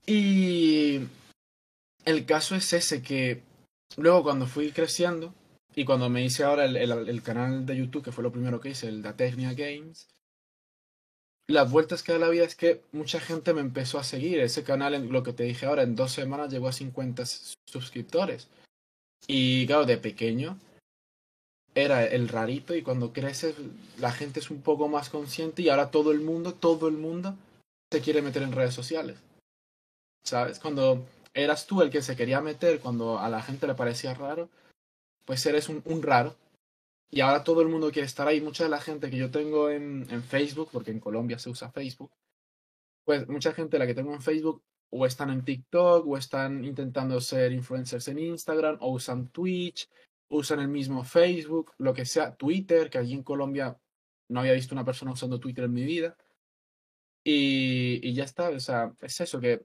[0.06, 1.00] Y
[2.04, 3.42] el caso es ese, que
[3.96, 5.34] luego cuando fui creciendo
[5.74, 8.70] y cuando me hice ahora el, el- canal de YouTube, que fue lo primero que
[8.70, 10.08] hice, el de Tecnia Games,
[11.46, 14.38] las vueltas que da la vida es que mucha gente me empezó a seguir.
[14.40, 18.48] Ese canal, lo que te dije ahora, en dos semanas llegó a 50 s- suscriptores.
[19.26, 20.58] Y claro, de pequeño
[21.74, 23.54] era el rarito y cuando creces
[23.98, 27.36] la gente es un poco más consciente y ahora todo el mundo, todo el mundo
[27.90, 29.18] se quiere meter en redes sociales.
[30.24, 30.58] ¿Sabes?
[30.58, 34.48] Cuando eras tú el que se quería meter, cuando a la gente le parecía raro,
[35.24, 36.36] pues eres un, un raro.
[37.10, 38.40] Y ahora todo el mundo quiere estar ahí.
[38.40, 41.72] Mucha de la gente que yo tengo en, en Facebook, porque en Colombia se usa
[41.72, 42.12] Facebook,
[43.04, 47.20] pues mucha gente la que tengo en Facebook o están en TikTok o están intentando
[47.20, 49.88] ser influencers en Instagram o usan Twitch,
[50.28, 53.76] usan el mismo Facebook, lo que sea, Twitter, que allí en Colombia
[54.28, 56.16] no había visto una persona usando Twitter en mi vida.
[57.24, 59.64] Y, y ya está, o sea, es eso, que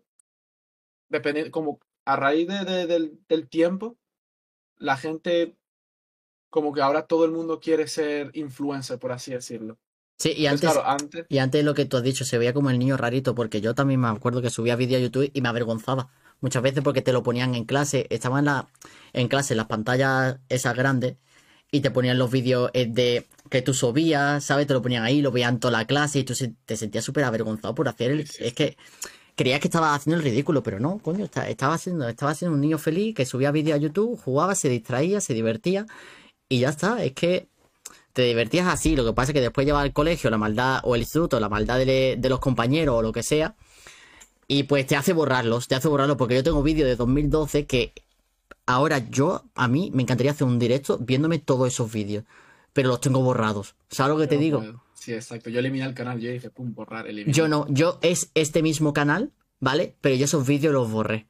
[1.10, 3.98] depende, como a raíz de, de- del, del tiempo,
[4.78, 5.58] la gente,
[6.50, 9.80] como que ahora todo el mundo quiere ser influencer, por así decirlo.
[10.18, 12.54] Sí, y Pues antes, claro, antes, y antes lo que tú has dicho, se veía
[12.54, 15.42] como el niño rarito, porque yo también me acuerdo que subía vídeos a YouTube y
[15.42, 16.10] me avergonzaba.
[16.42, 18.68] Muchas veces porque te lo ponían en clase, estaban en, la,
[19.14, 21.18] en clase las pantallas esas grandes
[21.76, 24.66] y te ponían los vídeos eh, de que tú subías, ¿sabes?
[24.68, 27.24] Te lo ponían ahí, lo veían toda la clase y tú se- te sentías súper
[27.26, 28.28] avergonzado por hacer el...
[28.28, 28.44] Sí, sí.
[28.46, 28.78] Es que
[29.36, 32.62] creías que estabas haciendo el ridículo, pero no, coño, esta- estaba haciendo, estaba siendo un
[32.62, 35.86] niño feliz que subía vídeos a YouTube, jugaba, se distraía, se divertía
[36.50, 37.48] y ya está, es que
[38.14, 40.96] te divertías así, lo que pasa es que después llevas al colegio la maldad o
[40.96, 43.56] el instituto, la maldad de, de los compañeros o lo que sea,
[44.48, 47.92] y pues te hace borrarlos, te hace borrarlos, porque yo tengo vídeos de 2012 que
[48.66, 52.24] ahora yo, a mí, me encantaría hacer un directo viéndome todos esos vídeos,
[52.74, 53.76] pero los tengo borrados.
[53.90, 54.60] ¿Sabes lo que te no digo?
[54.60, 54.84] puedo.
[54.94, 55.50] Sí, exacto.
[55.50, 57.36] Yo eliminé el canal, yo dije, pum, borrar, eliminar.
[57.36, 59.96] Yo no, yo es este mismo canal, ¿vale?
[60.02, 61.28] Pero yo esos vídeos los borré.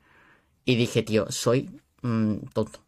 [0.63, 1.69] Y dije, tío, soy
[2.01, 2.79] mm, tonto.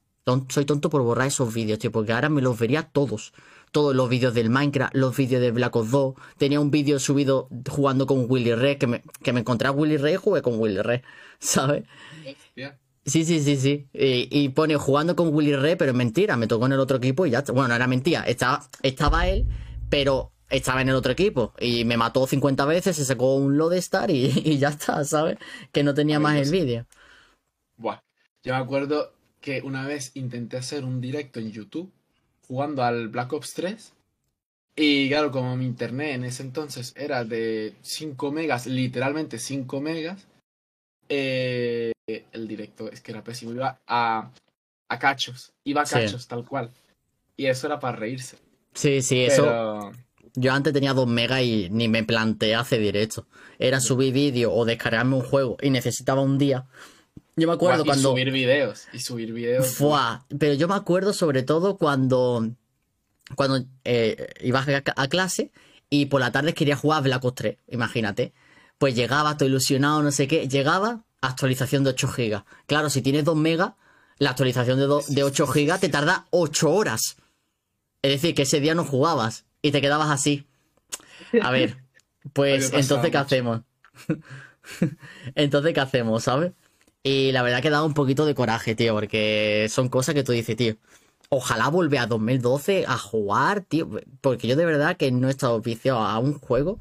[0.49, 3.33] Soy tonto por borrar esos vídeos, tío, porque ahora me los vería todos.
[3.71, 6.15] Todos los vídeos del Minecraft, los vídeos de Black Ops 2.
[6.37, 9.97] Tenía un vídeo subido jugando con Willy Red, que me, que me encontré a Willy
[9.97, 11.01] Red y jugué con Willy Red,
[11.39, 11.83] ¿sabes?
[13.07, 13.87] Sí, sí, sí, sí.
[13.93, 17.25] Y, pone jugando con Willy Red, pero es mentira, me tocó en el otro equipo
[17.25, 19.47] y ya Bueno, no era mentira, estaba, estaba él,
[19.89, 24.11] pero estaba en el otro equipo y me mató 50 veces, se sacó un Lodestar
[24.11, 25.37] y, y ya está, ¿sabes?
[25.71, 26.85] Que no tenía más el vídeo.
[27.77, 28.01] Buah,
[28.43, 31.91] yo me acuerdo que una vez intenté hacer un directo en YouTube
[32.47, 33.93] jugando al Black Ops 3
[34.75, 40.27] y claro, como mi internet en ese entonces era de 5 megas, literalmente 5 megas,
[41.09, 41.91] eh,
[42.31, 44.31] el directo es que era pésimo, iba a,
[44.89, 46.71] a cachos, iba a cachos tal cual.
[47.35, 48.37] Y eso era para reírse.
[48.73, 49.91] Sí, sí, eso.
[50.35, 53.25] Yo antes tenía 2 megas y ni me planteé hacer directo.
[53.57, 56.67] Era subir vídeo o descargarme un juego y necesitaba un día
[57.37, 58.09] yo me acuerdo cuando.
[58.09, 58.87] Y subir videos.
[58.91, 59.75] Y subir videos.
[59.75, 60.25] Fua.
[60.39, 62.49] Pero yo me acuerdo sobre todo cuando.
[63.35, 65.51] Cuando eh, ibas a, clase
[65.89, 67.57] y por la tarde quería jugar a Black Ops 3.
[67.67, 68.33] Imagínate.
[68.77, 70.47] Pues llegaba, todo ilusionado, no sé qué.
[70.47, 72.43] Llegaba, actualización de 8 GB.
[72.65, 73.73] Claro, si tienes 2 megas,
[74.19, 77.17] la actualización de, de 8 GB te tarda 8 horas.
[78.01, 80.45] Es decir, que ese día no jugabas y te quedabas así.
[81.41, 81.77] A ver,
[82.33, 83.61] pues entonces, ¿qué hacemos?
[85.35, 86.53] entonces, ¿qué hacemos, sabes?
[87.03, 90.31] Y la verdad que da un poquito de coraje, tío, porque son cosas que tú
[90.31, 90.75] dices, tío.
[91.29, 93.89] Ojalá vuelva a 2012 a jugar, tío.
[94.21, 96.77] Porque yo de verdad que no he estado viciado a un juego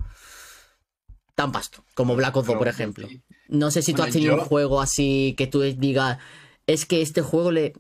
[1.37, 3.09] tan pasto como Black Ops 2, por ejemplo.
[3.49, 6.19] No sé si tú has tenido un juego así que tú digas,
[6.67, 7.75] es que este juego le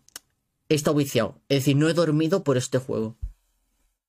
[0.68, 1.40] he estado viciado.
[1.48, 3.16] Es decir, no he dormido por este juego.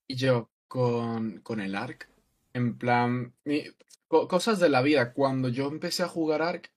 [0.07, 2.07] Y yo con, con el ARC,
[2.53, 3.33] en plan,
[4.07, 5.13] cosas de la vida.
[5.13, 6.71] Cuando yo empecé a jugar ARC,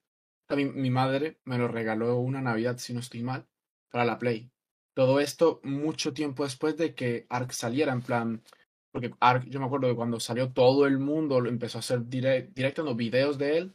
[0.57, 3.47] mi, madre me lo regaló una Navidad, si no estoy mal,
[3.91, 4.51] para la Play.
[4.95, 8.43] Todo esto mucho tiempo después de que Ark saliera, en plan.
[8.93, 12.55] Porque Ark, yo me acuerdo de cuando salió todo el mundo, empezó a hacer direct,
[12.97, 13.75] videos de él.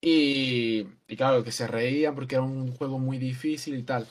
[0.00, 4.06] Y, y claro, que se reían porque era un juego muy difícil y tal.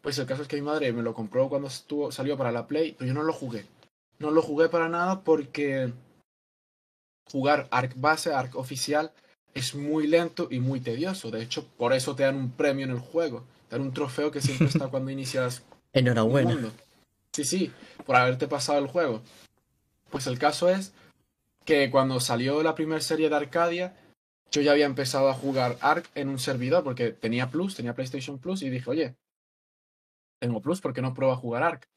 [0.00, 2.66] Pues el caso es que mi madre me lo compró cuando estuvo, salió para la
[2.66, 3.66] Play, pero yo no lo jugué.
[4.18, 5.92] No lo jugué para nada porque
[7.30, 9.12] jugar Ark base, Ark oficial,
[9.54, 11.30] es muy lento y muy tedioso.
[11.30, 13.44] De hecho, por eso te dan un premio en el juego.
[13.68, 15.62] Te dan un trofeo que siempre está cuando inicias.
[15.92, 16.72] Enhorabuena.
[17.32, 17.72] Sí, sí,
[18.06, 19.22] por haberte pasado el juego.
[20.10, 20.94] Pues el caso es
[21.64, 23.96] que cuando salió la primera serie de Arcadia,
[24.50, 28.38] yo ya había empezado a jugar Ark en un servidor porque tenía Plus, tenía PlayStation
[28.38, 29.16] Plus y dije, oye,
[30.40, 31.88] tengo Plus, ¿por qué no pruebo a jugar Ark?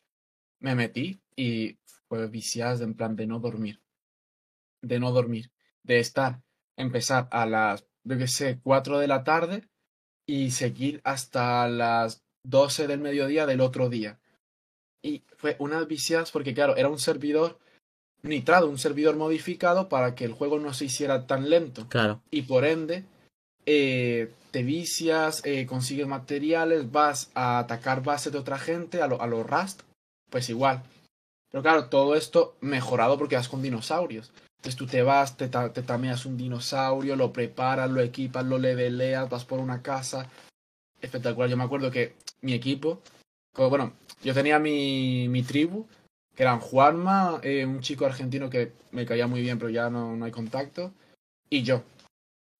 [0.59, 1.77] Me metí y
[2.09, 3.81] fue viciado en plan de no dormir.
[4.81, 5.51] De no dormir.
[5.83, 6.41] De estar
[6.75, 9.69] empezar a las, yo que sé, 4 de la tarde
[10.27, 14.19] y seguir hasta las 12 del mediodía del otro día.
[15.01, 17.59] Y fue unas viciadas porque, claro, era un servidor
[18.23, 21.87] nitrado, un servidor modificado para que el juego no se hiciera tan lento.
[21.89, 22.21] Claro.
[22.31, 23.03] Y por ende,
[23.65, 29.19] eh, te vicias, eh, consigues materiales, vas a atacar bases de otra gente, a los
[29.21, 29.81] a lo Rust,
[30.29, 30.83] pues igual.
[31.51, 34.31] Pero claro, todo esto mejorado porque vas con dinosaurios.
[34.57, 39.29] Entonces tú te vas, te, te tameas un dinosaurio, lo preparas, lo equipas, lo leveleas,
[39.29, 40.29] vas por una casa.
[41.01, 41.49] Espectacular.
[41.49, 43.01] Yo me acuerdo que mi equipo,
[43.53, 45.87] como, bueno, yo tenía mi, mi tribu,
[46.35, 50.15] que eran Juanma, eh, un chico argentino que me caía muy bien, pero ya no,
[50.15, 50.91] no hay contacto,
[51.49, 51.83] y yo.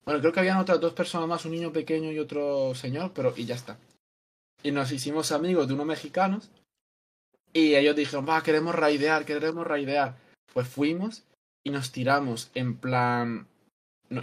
[0.06, 3.34] Bueno, creo que habían otras dos personas más, un niño pequeño y otro señor, pero
[3.36, 3.78] y ya está.
[4.64, 6.50] Y nos hicimos amigos de unos mexicanos,
[7.54, 10.16] y ellos dijeron, va, queremos raidear, queremos raidear.
[10.54, 11.24] Pues fuimos
[11.64, 13.48] y nos tiramos en plan...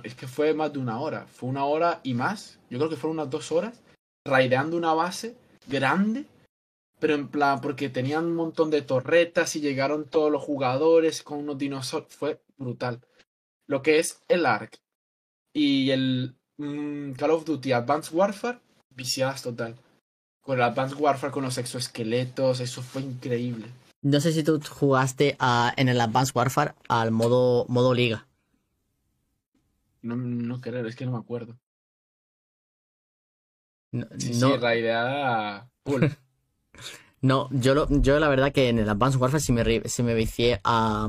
[0.03, 2.97] Es que fue más de una hora, fue una hora y más, yo creo que
[2.97, 3.81] fueron unas dos horas,
[4.27, 5.35] raideando una base
[5.67, 6.27] grande,
[6.99, 11.39] pero en plan, porque tenían un montón de torretas y llegaron todos los jugadores con
[11.39, 13.01] unos dinosaurios, fue brutal.
[13.67, 14.81] Lo que es el ARC
[15.53, 19.77] y el mm, Call of Duty Advanced Warfare, viciadas total.
[20.41, 23.67] Con el Advanced Warfare, con los exoesqueletos, eso fue increíble.
[24.01, 25.37] No sé si tú jugaste
[25.77, 28.27] en el Advanced Warfare al modo, modo liga.
[30.03, 31.59] No, no creo, es que no me acuerdo.
[33.91, 34.55] No, sí, no.
[34.55, 35.71] Sí, la idea.
[37.21, 40.61] no, yo, lo, yo la verdad que en el Advanced Warfare sí me, me vicié
[40.65, 41.09] a,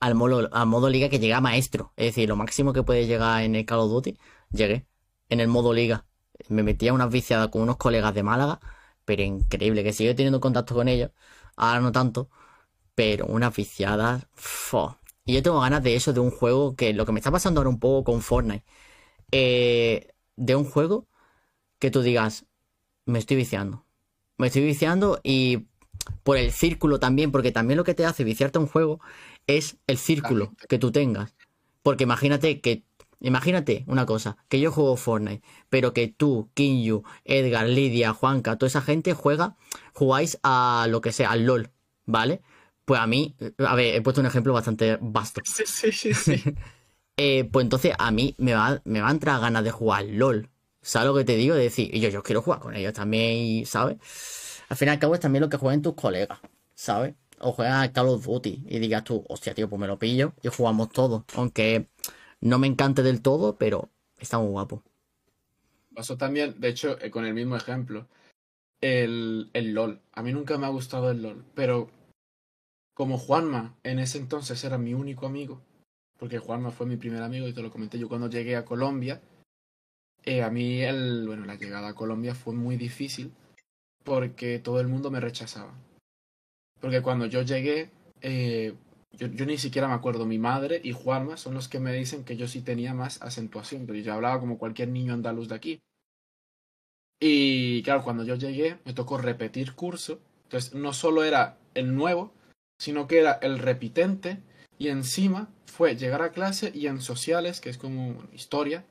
[0.00, 1.92] al, modo, al modo liga que llega a maestro.
[1.96, 4.18] Es decir, lo máximo que puede llegar en el Call of Duty,
[4.50, 4.86] llegué.
[5.28, 6.06] En el modo liga.
[6.48, 8.60] Me metía unas viciadas con unos colegas de Málaga,
[9.04, 11.10] pero increíble, que sigo teniendo contacto con ellos
[11.56, 12.30] ahora no tanto,
[12.94, 14.98] pero unas viciadas, fo.
[15.24, 17.60] Y yo tengo ganas de eso, de un juego que lo que me está pasando
[17.60, 18.64] ahora un poco con Fortnite,
[19.32, 21.08] eh, de un juego
[21.78, 22.46] que tú digas,
[23.06, 23.86] me estoy viciando.
[24.36, 25.66] Me estoy viciando y
[26.22, 29.00] por el círculo también, porque también lo que te hace viciarte a un juego
[29.46, 31.34] es el círculo que tú tengas.
[31.82, 32.84] Porque imagínate que,
[33.20, 38.68] imagínate una cosa, que yo juego Fortnite, pero que tú, Kinyu, Edgar, Lidia, Juanca, toda
[38.68, 39.56] esa gente juega,
[39.92, 41.70] jugáis a lo que sea, al LOL,
[42.06, 42.40] ¿vale?
[42.84, 45.40] Pues a mí, a ver, he puesto un ejemplo bastante vasto.
[45.44, 46.42] Sí, sí, sí, sí.
[47.16, 50.16] Eh, pues entonces a mí me va, me va a entrar ganas de jugar al
[50.16, 50.50] LOL.
[50.84, 51.54] ¿Sabes lo que te digo?
[51.54, 53.96] De decir, y yo, quiero jugar con ellos también, ¿sabes?
[54.68, 56.38] Al fin y al cabo es también lo que juegan tus colegas,
[56.74, 57.14] ¿sabes?
[57.38, 60.34] O juegan al Call of Duty y digas tú, hostia, tío, pues me lo pillo
[60.42, 61.24] y jugamos todos.
[61.36, 61.88] Aunque
[62.42, 64.82] no me encante del todo, pero está muy guapo.
[65.94, 68.06] Pasó también, de hecho, eh, con el mismo ejemplo,
[68.82, 70.02] el, el LOL.
[70.12, 71.88] A mí nunca me ha gustado el LOL, pero
[72.92, 75.62] como Juanma en ese entonces era mi único amigo,
[76.18, 79.22] porque Juanma fue mi primer amigo y te lo comenté yo cuando llegué a Colombia,
[80.24, 83.32] eh, a mí el, bueno, la llegada a Colombia fue muy difícil
[84.04, 85.74] porque todo el mundo me rechazaba.
[86.80, 88.74] Porque cuando yo llegué, eh,
[89.12, 92.24] yo, yo, ni siquiera me acuerdo, mi madre y Juanma son los que me dicen
[92.24, 95.82] que yo sí tenía más acentuación, pero yo hablaba como cualquier niño andaluz de aquí.
[97.20, 100.20] Y claro, cuando yo llegué, me tocó repetir curso.
[100.44, 102.32] Entonces, no solo era el nuevo,
[102.78, 104.42] sino que era el repitente.
[104.78, 108.84] Y encima fue llegar a clase y en sociales, que es como historia,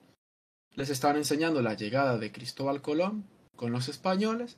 [0.75, 4.57] les estaban enseñando la llegada de Cristóbal Colón con los españoles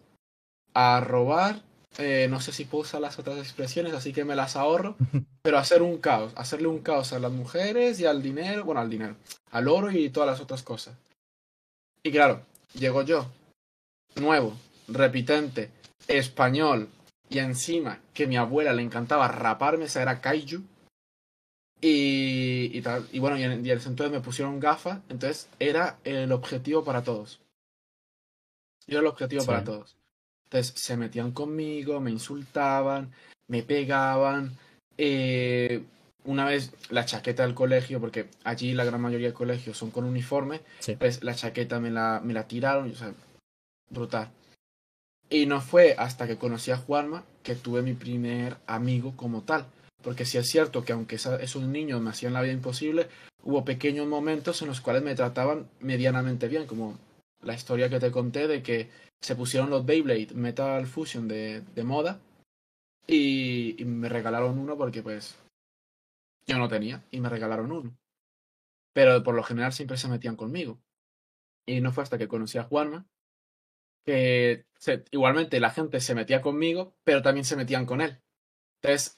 [0.74, 1.62] a robar.
[1.98, 4.96] Eh, no sé si puedo usar las otras expresiones, así que me las ahorro.
[5.44, 8.90] Pero hacer un caos, hacerle un caos a las mujeres y al dinero, bueno, al
[8.90, 9.16] dinero,
[9.52, 10.96] al oro y todas las otras cosas.
[12.04, 12.42] Y claro,
[12.74, 13.28] llego yo,
[14.16, 14.54] nuevo,
[14.88, 15.72] repitente,
[16.08, 16.90] español,
[17.30, 20.62] y encima que mi abuela le encantaba raparme, esa era Kaiju.
[21.82, 26.32] Y, y, tal, y bueno, y, en, y entonces me pusieron gafas, entonces era el
[26.32, 27.40] objetivo para todos.
[28.88, 29.48] Yo era el objetivo sí.
[29.48, 29.96] para todos.
[30.46, 33.12] Entonces se metían conmigo, me insultaban,
[33.48, 34.58] me pegaban.
[34.98, 35.84] Eh,
[36.24, 40.06] una vez la chaqueta del colegio, porque allí la gran mayoría de colegios son con
[40.06, 40.96] uniforme, Sí.
[40.96, 43.14] pues la chaqueta me la, me la tiraron, o sea,
[43.90, 44.30] brutal.
[45.30, 49.66] Y no fue hasta que conocí a Juanma que tuve mi primer amigo como tal.
[50.06, 53.08] Porque sí es cierto que aunque esa, esos niños me hacían la vida imposible,
[53.42, 57.00] hubo pequeños momentos en los cuales me trataban medianamente bien, como
[57.42, 62.20] la historia que te conté de que se pusieron los Beyblade Metal Fusion de, moda
[63.08, 65.36] y, me regalaron uno porque pues
[66.46, 67.98] yo no tenía y me regalaron uno.
[68.94, 70.80] Pero por lo general siempre se metían conmigo.
[71.66, 73.08] Y no fue hasta que conocí a Juanma
[74.06, 74.68] que
[75.10, 78.22] igualmente la gente se metía conmigo, pero también se metían con él.
[78.84, 79.18] Entonces,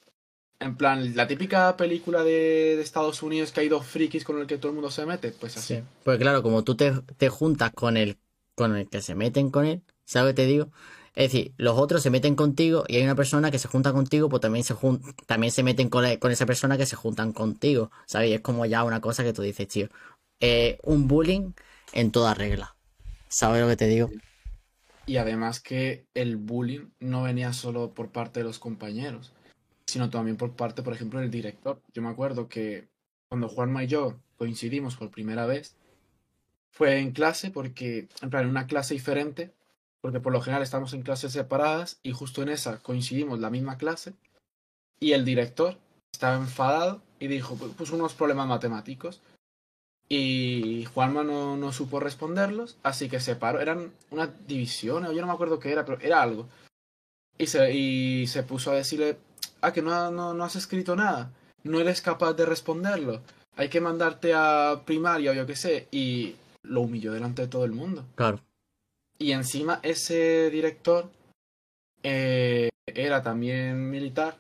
[0.60, 4.48] en plan, la típica película de, de, Estados Unidos que hay dos frikis con el
[4.48, 5.76] que todo el mundo se mete, pues así.
[5.76, 5.84] Sí.
[6.04, 8.17] Pues claro, como tú te, te juntas con el,
[8.56, 10.70] con el que se meten con él, ¿sabes lo que te digo?
[11.13, 14.30] Es decir, los otros se meten contigo y hay una persona que se junta contigo,
[14.30, 17.91] pues también se, jun también se meten con, con, esa persona que se juntan contigo,
[18.06, 18.30] ¿sabes?
[18.30, 19.89] Y es como ya una cosa que tú dices, tío.
[20.39, 21.54] Eh, un bullying
[21.93, 22.76] en toda regla.
[23.30, 24.10] ¿Sabes lo que te digo?
[25.08, 29.34] Y además que el bullying no venía solo por parte de los compañeros,
[29.88, 31.82] sino también por parte, por ejemplo, del director.
[31.93, 32.88] Yo me acuerdo que
[33.30, 35.76] cuando Juanma y yo coincidimos por primera vez,
[36.71, 39.54] fue en clase porque, en plan, una clase diferente,
[40.02, 43.78] porque por lo general estamos en clases separadas y justo en esa coincidimos la misma
[43.78, 44.13] clase,
[45.00, 45.78] y el director
[46.12, 49.21] estaba enfadado y dijo, pues unos problemas matemáticos.
[50.10, 53.60] Y Juanma no, no, supo responderlos, así que se paró.
[53.60, 56.47] Eran una división, yo no me acuerdo qué era, pero era algo.
[57.38, 59.17] Y se, y se puso a decirle,
[59.62, 61.32] ah, que no, no, no has escrito nada,
[61.63, 63.22] no eres capaz de responderlo,
[63.58, 65.88] hay que mandarte a primaria o yo qué sé.
[65.91, 68.06] Y lo humilló delante de todo el mundo.
[68.15, 68.39] Claro.
[69.17, 71.10] Y encima ese director
[72.04, 74.38] eh, era también militar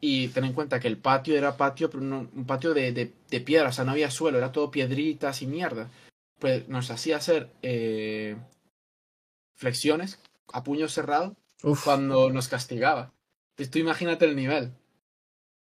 [0.00, 3.14] y ten en cuenta que el patio era patio, pero no, un patio de, de,
[3.30, 5.90] de, piedra, o sea, no había suelo, era todo piedritas y mierda.
[6.38, 8.36] Pues nos hacía hacer eh,
[9.54, 10.20] flexiones
[10.52, 11.84] a puño cerrado Uf.
[11.84, 13.14] cuando nos castigaba.
[13.56, 14.72] Tú imagínate el nivel.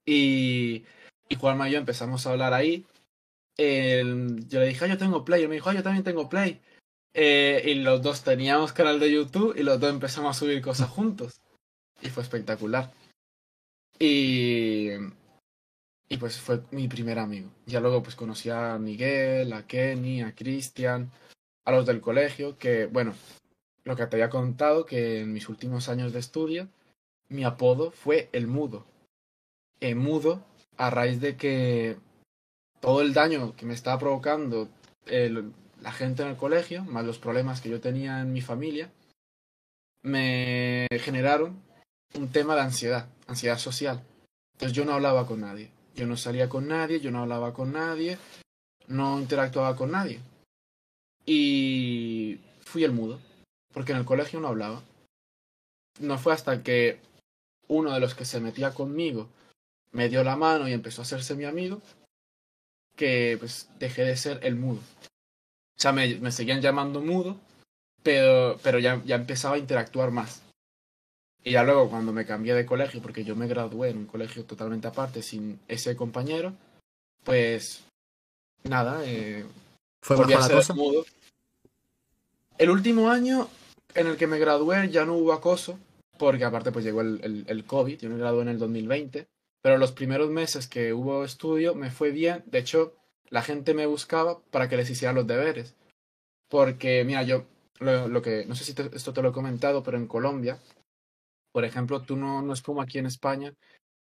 [0.07, 0.85] Y,
[1.29, 2.87] y Juanma y yo empezamos a hablar ahí.
[3.59, 5.45] Yo le dije, ah, yo tengo Play.
[5.45, 6.61] Y me dijo, ah, yo también tengo Play.
[7.15, 10.89] Eh, y los dos teníamos canal de YouTube y los dos empezamos a subir cosas
[10.89, 11.41] juntos.
[12.03, 12.93] Y fue espectacular.
[13.99, 14.91] Y,
[16.09, 17.51] y pues fue mi primer amigo.
[17.67, 21.11] Ya luego pues conocí a Miguel, a Kenny, a Cristian,
[21.65, 23.15] a los del colegio, que bueno,
[23.85, 26.69] lo que te había contado, que en mis últimos años de estudio,
[27.29, 28.87] mi apodo fue el mudo.
[29.81, 30.45] El mudo
[30.77, 31.97] a raíz de que
[32.81, 34.69] todo el daño que me estaba provocando
[35.07, 38.91] la gente en el colegio, más los problemas que yo tenía en mi familia,
[40.03, 41.63] me generaron
[42.15, 44.03] un tema de ansiedad, ansiedad social.
[44.55, 45.71] Entonces yo no hablaba con nadie.
[45.95, 48.19] Yo no salía con nadie, yo no hablaba con nadie,
[48.87, 50.21] no interactuaba con nadie.
[51.25, 53.19] Y fui el mudo,
[53.73, 54.83] porque en el colegio no hablaba.
[56.01, 57.01] No fue hasta que
[57.69, 59.29] uno de los que se metía conmigo
[59.93, 61.81] me dio la mano y empezó a hacerse mi amigo,
[62.97, 64.81] que pues dejé de ser el mudo.
[65.01, 67.37] O sea, me, me seguían llamando mudo,
[68.03, 70.43] pero, pero ya, ya empezaba a interactuar más.
[71.45, 74.45] Y ya luego cuando me cambié de colegio, porque yo me gradué en un colegio
[74.45, 76.53] totalmente aparte, sin ese compañero,
[77.25, 77.85] pues
[78.65, 79.45] nada, eh,
[80.03, 80.75] Fue volví a ser cosa.
[80.75, 81.07] mudo.
[82.59, 83.49] El último año
[83.95, 85.79] en el que me gradué ya no hubo acoso,
[86.19, 89.29] porque aparte pues llegó el, el, el COVID, yo me gradué en el 2020,
[89.63, 92.95] pero los primeros meses que hubo estudio me fue bien, de hecho
[93.29, 95.75] la gente me buscaba para que les hiciera los deberes,
[96.49, 97.47] porque mira, yo
[97.81, 100.59] lo, lo que, no sé si esto te lo he comentado, pero en Colombia,
[101.53, 103.55] por ejemplo, tú no, no es como aquí en España,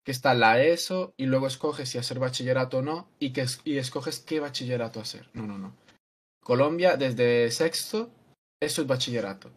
[0.04, 3.78] que está la ESO y luego escoges si hacer bachillerato o no y, que, y
[3.78, 5.30] escoges qué bachillerato hacer.
[5.34, 5.76] No, no, no.
[6.42, 8.12] Colombia, desde sexto,
[8.60, 9.50] eso es bachillerato.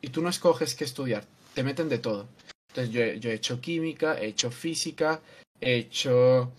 [0.00, 2.28] Y tú no escoges qué estudiar, te meten de todo.
[2.68, 5.20] Entonces yo, he- hecho química, he hecho física,
[5.60, 6.52] he hecho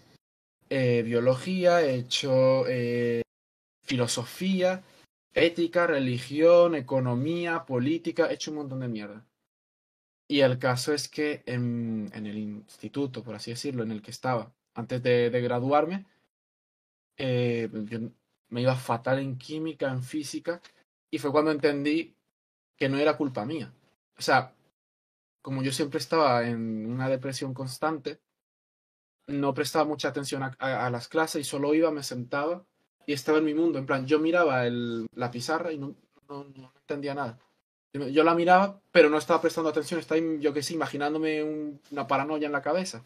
[0.70, 3.22] eh, biología, he hecho eh,
[3.84, 4.84] filosofía,
[5.34, 9.26] ética, religión, economía, política, he hecho un montón de mierda.
[10.28, 14.12] Y el caso es que en, en el instituto, por así decirlo, en el que
[14.12, 16.06] estaba antes de, de graduarme,
[17.18, 18.00] eh, yo
[18.50, 20.62] me iba fatal en química, en física,
[21.12, 22.16] y fue cuando entendí
[22.78, 23.72] que no era culpa mía.
[24.18, 24.54] O sea,
[25.44, 28.22] como yo siempre estaba en una depresión constante,
[29.28, 32.66] no prestaba mucha atención a, las clases y solo iba, me sentaba
[33.06, 33.78] y estaba en mi mundo.
[33.78, 35.96] En plan, yo miraba el, la pizarra y no,
[36.80, 37.38] entendía nada.
[37.92, 42.08] Yo la miraba, pero no estaba prestando atención, estaba, yo qué sé, imaginándome un- una
[42.08, 43.06] paranoia en la cabeza.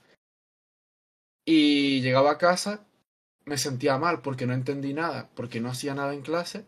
[1.43, 2.85] Y llegaba a casa,
[3.45, 6.65] me sentía mal porque no entendí nada, porque no hacía nada en clase,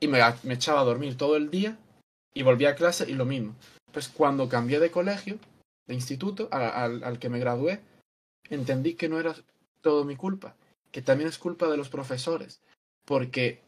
[0.00, 0.20] y me
[0.54, 1.78] echaba a dormir todo el día,
[2.32, 3.56] y volvía a clase y lo mismo.
[3.92, 5.38] Pues cuando cambié de colegio,
[5.86, 7.80] de instituto, al, al que me gradué,
[8.50, 9.34] entendí que no era
[9.80, 10.54] todo mi culpa,
[10.90, 12.60] que también es culpa de los profesores,
[13.04, 13.60] porque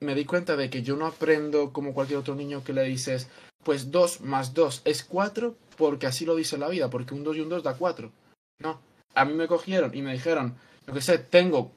[0.00, 3.28] me di cuenta de que yo no aprendo como cualquier otro niño que le dices,
[3.62, 7.36] pues 2 más 2 es 4 porque así lo dice la vida, porque un 2
[7.36, 8.10] y un 2 da 4.
[8.58, 8.80] No,
[9.14, 10.56] a mí me cogieron y me dijeron,
[10.86, 11.72] lo que sé, tengo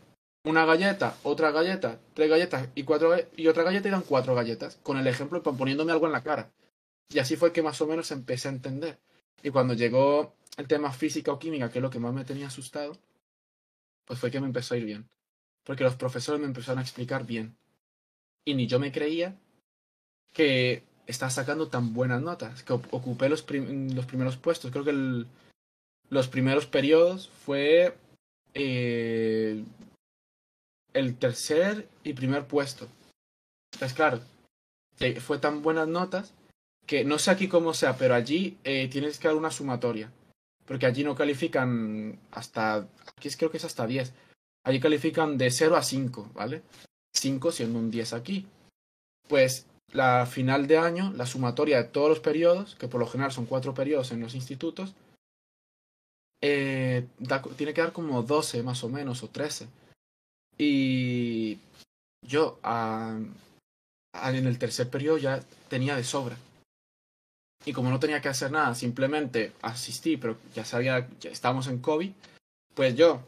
[0.45, 4.77] una galleta, otra galleta, tres galletas y cuatro y otra galleta y dan cuatro galletas,
[4.83, 6.51] con el ejemplo poniéndome algo en la cara.
[7.09, 8.99] Y así fue que más o menos empecé a entender.
[9.41, 12.47] Y cuando llegó el tema física o química, que es lo que más me tenía
[12.47, 12.97] asustado,
[14.05, 15.09] pues fue que me empezó a ir bien.
[15.63, 17.55] Porque los profesores me empezaron a explicar bien.
[18.45, 19.37] Y ni yo me creía
[20.33, 24.71] que estaba sacando tan buenas notas, que ocupé los, prim- los primeros puestos.
[24.71, 25.27] Creo que el-
[26.09, 27.95] los primeros periodos fue
[28.53, 29.63] eh,
[30.93, 32.87] el tercer y primer puesto.
[33.79, 34.21] Pues claro,
[34.97, 36.33] que fue tan buenas notas
[36.85, 40.11] que no sé aquí cómo sea, pero allí eh, tienes que dar una sumatoria.
[40.65, 42.87] Porque allí no califican hasta.
[43.17, 44.13] Aquí creo que es hasta 10.
[44.65, 46.61] Allí califican de 0 a 5, ¿vale?
[47.13, 48.47] 5 siendo un 10 aquí.
[49.27, 53.31] Pues la final de año, la sumatoria de todos los periodos, que por lo general
[53.31, 54.95] son cuatro periodos en los institutos,
[56.41, 57.07] eh,
[57.55, 59.67] tiene que dar como 12 más o menos, o 13.
[60.57, 61.59] Y
[62.25, 63.19] yo ah,
[64.13, 66.37] ah, en el tercer periodo ya tenía de sobra.
[67.65, 71.79] Y como no tenía que hacer nada, simplemente asistí, pero ya sabía que estábamos en
[71.79, 72.11] COVID,
[72.73, 73.21] pues yo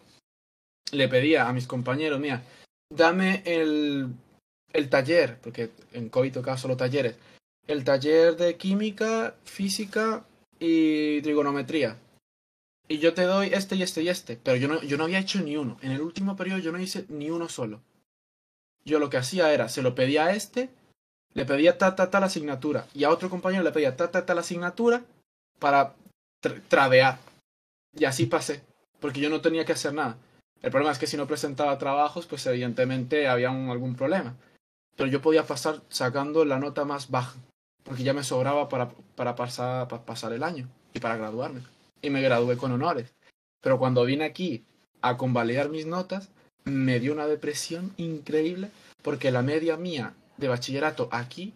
[0.92, 2.44] le pedía a mis compañeros, mira,
[2.90, 4.10] dame el,
[4.74, 7.16] el taller, porque en COVID tocaba solo talleres,
[7.68, 10.26] el taller de química, física
[10.60, 11.98] y trigonometría.
[12.88, 15.20] Y yo te doy este y este y este, pero yo no, yo no había
[15.20, 15.78] hecho ni uno.
[15.82, 17.82] En el último periodo yo no hice ni uno solo.
[18.84, 20.70] Yo lo que hacía era, se lo pedía a este,
[21.36, 24.26] le pedía ta, ta, ta la asignatura, y a otro compañero le pedía ta, ta,
[24.26, 25.04] ta la asignatura
[25.60, 25.94] para
[26.42, 27.20] tr- tradear.
[27.94, 28.64] Y así pasé,
[29.00, 30.18] porque yo no tenía que hacer nada.
[30.62, 34.36] El problema es que si no presentaba trabajos, pues evidentemente había algún problema.
[34.96, 37.36] Pero yo podía pasar sacando la nota más baja,
[37.84, 41.62] porque ya me sobraba para, para, pasar, para pasar el año y para graduarme.
[42.02, 43.14] Y me gradué con honores.
[43.62, 44.64] Pero cuando vine aquí
[45.02, 46.30] a convalidar mis notas,
[46.64, 48.72] me dio una depresión increíble,
[49.04, 51.54] porque la media mía de bachillerato aquí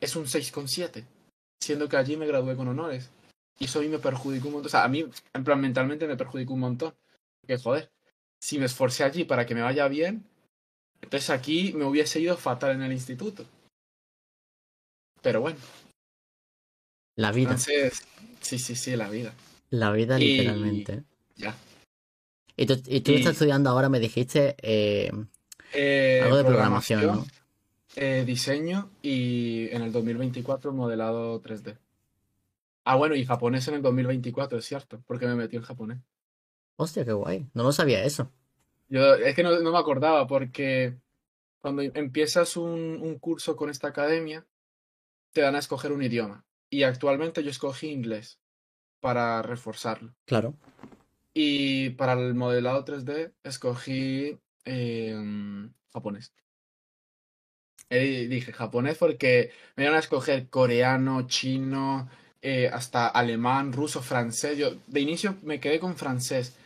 [0.00, 1.04] es un 6,7,
[1.62, 3.10] siendo que allí me gradué con honores.
[3.58, 4.66] Y eso a mí me perjudicó un montón.
[4.66, 5.04] O sea, a mí,
[5.34, 6.94] en plan, mentalmente me perjudicó un montón.
[7.46, 7.90] Que joder,
[8.40, 10.24] si me esforcé allí para que me vaya bien,
[11.00, 13.44] Entonces aquí me hubiese ido fatal en el instituto.
[15.20, 15.58] Pero bueno.
[17.16, 17.50] La vida.
[17.50, 18.02] Entonces,
[18.40, 19.34] sí, sí, sí, la vida.
[19.70, 21.02] La vida, Y- literalmente.
[21.36, 21.56] Ya.
[22.56, 25.10] Y tú, y tú y- estás estudiando ahora, me dijiste, eh,
[25.72, 27.26] Eh, algo de programación, ¿no?
[27.96, 31.76] Eh, diseño y en el 2024 modelado 3D.
[32.84, 35.98] Ah, bueno, y japonés en el 2024, es cierto, porque me metí en japonés.
[36.76, 37.46] Hostia, qué guay.
[37.54, 38.30] No lo sabía eso.
[38.88, 40.96] Yo es que no, no me acordaba porque
[41.60, 44.44] cuando empiezas un, un curso con esta academia,
[45.32, 46.44] te dan a escoger un idioma.
[46.70, 48.40] Y actualmente yo escogí inglés
[49.00, 50.14] para reforzarlo.
[50.24, 50.54] Claro.
[51.34, 56.32] Y para el modelado 3D escogí eh, japonés.
[57.94, 62.08] Eh, dije japonés porque me iban a escoger coreano, chino,
[62.40, 64.56] eh, hasta alemán, ruso, francés.
[64.56, 66.56] Yo de inicio me quedé con francés,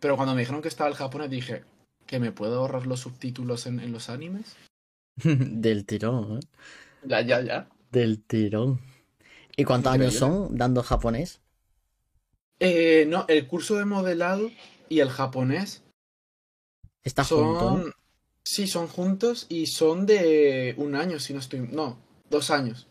[0.00, 1.62] pero cuando me dijeron que estaba el japonés dije
[2.06, 4.56] que me puedo ahorrar los subtítulos en, en los animes.
[5.22, 6.40] Del tirón, ¿eh?
[7.04, 7.68] Ya, ya, ya.
[7.92, 8.80] Del tirón.
[9.56, 11.40] ¿Y cuántos años son dando japonés?
[12.58, 14.50] Eh, no, el curso de modelado
[14.88, 15.84] y el japonés
[17.04, 17.60] Está junto.
[17.60, 17.92] Son.
[18.46, 21.60] Sí, son juntos y son de un año, si no estoy.
[21.60, 22.86] No, dos años.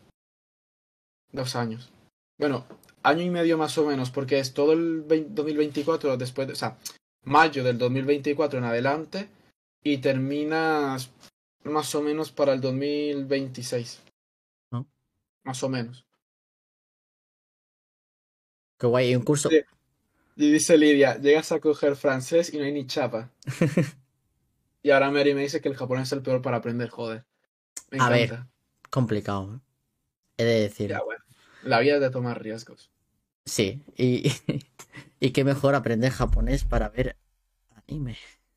[1.32, 1.90] Dos años.
[2.38, 2.66] Bueno,
[3.02, 6.56] año y medio más o menos, porque es todo el 20 2024 después, de- o
[6.56, 6.76] sea,
[7.24, 9.28] mayo del 2024 en adelante
[9.82, 11.10] y terminas
[11.62, 14.00] más o menos para el 2026.
[14.72, 14.86] ¿No?
[15.44, 16.04] Más o menos.
[18.78, 19.14] Qué guay.
[19.14, 19.48] Un curso.
[20.36, 23.30] Y dice Lidia, llegas a coger francés y no hay ni chapa.
[24.84, 27.26] y ahora Mary me dice que el japonés es el peor para aprender, joder.
[27.90, 28.38] Me A ver.
[28.90, 29.60] Complicado, ¿eh?
[30.38, 30.92] He de decir.
[30.92, 31.22] Ya, bueno.
[31.62, 32.90] La vida es de tomar riesgos.
[33.46, 33.82] Sí.
[33.96, 34.32] Y,
[35.20, 37.16] y qué mejor aprender japonés para ver
[37.88, 38.16] anime.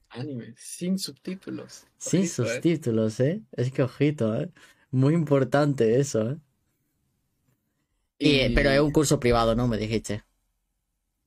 [0.10, 1.86] Anime, sin subtítulos.
[2.00, 2.68] Sin Ojito, ¿eh?
[2.68, 3.44] subtítulos, ¿eh?
[3.52, 4.52] Es que ojito, ¿eh?
[4.92, 6.38] Muy importante eso, ¿eh?
[8.20, 9.68] Y, Y- Pero es un curso privado, ¿no?
[9.68, 10.24] Me dijiste.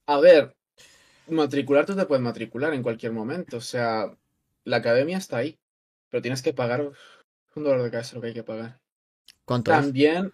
[0.07, 0.57] A ver,
[1.29, 3.59] matricular tú te puedes matricular en cualquier momento.
[3.59, 4.17] O sea,
[4.71, 5.59] la academia está ahí.
[6.09, 6.91] Pero tienes que pagar
[7.55, 8.81] un dolor de cabeza lo que hay que pagar.
[9.45, 9.79] ¿Cuánto es?
[9.79, 10.33] También,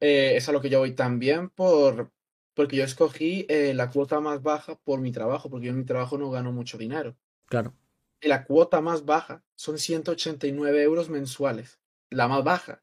[0.00, 2.10] eh, es a lo que yo voy también por...
[2.54, 5.84] Porque yo escogí eh, la cuota más baja por mi trabajo, porque yo en mi
[5.84, 7.14] trabajo no gano mucho dinero.
[7.46, 7.74] Claro.
[8.22, 11.78] Y la cuota más baja son 189 euros mensuales.
[12.08, 12.82] La más baja.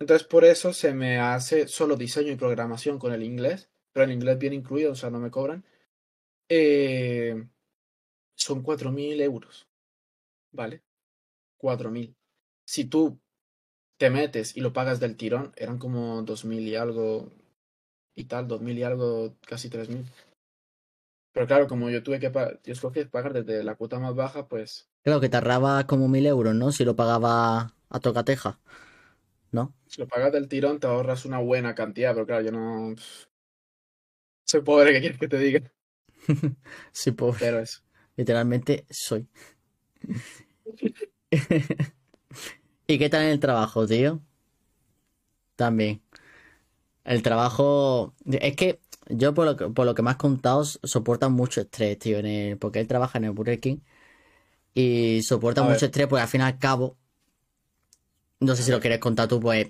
[0.00, 4.12] Entonces, por eso se me hace solo diseño y programación con el inglés, pero el
[4.12, 5.64] inglés bien incluido, o sea, no me cobran.
[6.48, 7.46] Eh,
[8.34, 9.67] son 4.000 euros.
[10.52, 10.82] ¿Vale?
[11.58, 12.16] 4.000.
[12.64, 13.20] Si tú
[13.98, 17.32] te metes y lo pagas del tirón, eran como 2.000 y algo
[18.14, 20.04] y tal, 2.000 y algo, casi 3.000.
[21.32, 24.48] Pero claro, como yo tuve que pagar, yo escogí pagar desde la cuota más baja,
[24.48, 26.72] pues Creo que te ahorraba como mil euros, ¿no?
[26.72, 28.60] Si lo pagaba a tocateja.
[29.50, 29.74] ¿No?
[29.86, 32.94] Si lo pagas del tirón, te ahorras una buena cantidad, pero claro, yo no.
[34.44, 35.60] Soy pobre, ¿qué quieres que te diga?
[36.92, 37.38] Sí, pobre.
[37.38, 37.80] Pero eso.
[38.16, 39.28] Literalmente soy.
[42.86, 44.20] ¿Y qué tal en el trabajo, tío?
[45.56, 46.00] También.
[47.04, 48.14] El trabajo.
[48.26, 51.98] Es que yo, por lo que, por lo que me has contado, soporta mucho estrés,
[51.98, 52.18] tío.
[52.18, 53.78] en el- porque él trabaja en el Burger King.
[54.74, 56.98] Y soporta A mucho estrés, porque al fin y al cabo.
[58.40, 59.68] No sé si lo quieres contar tú, pues.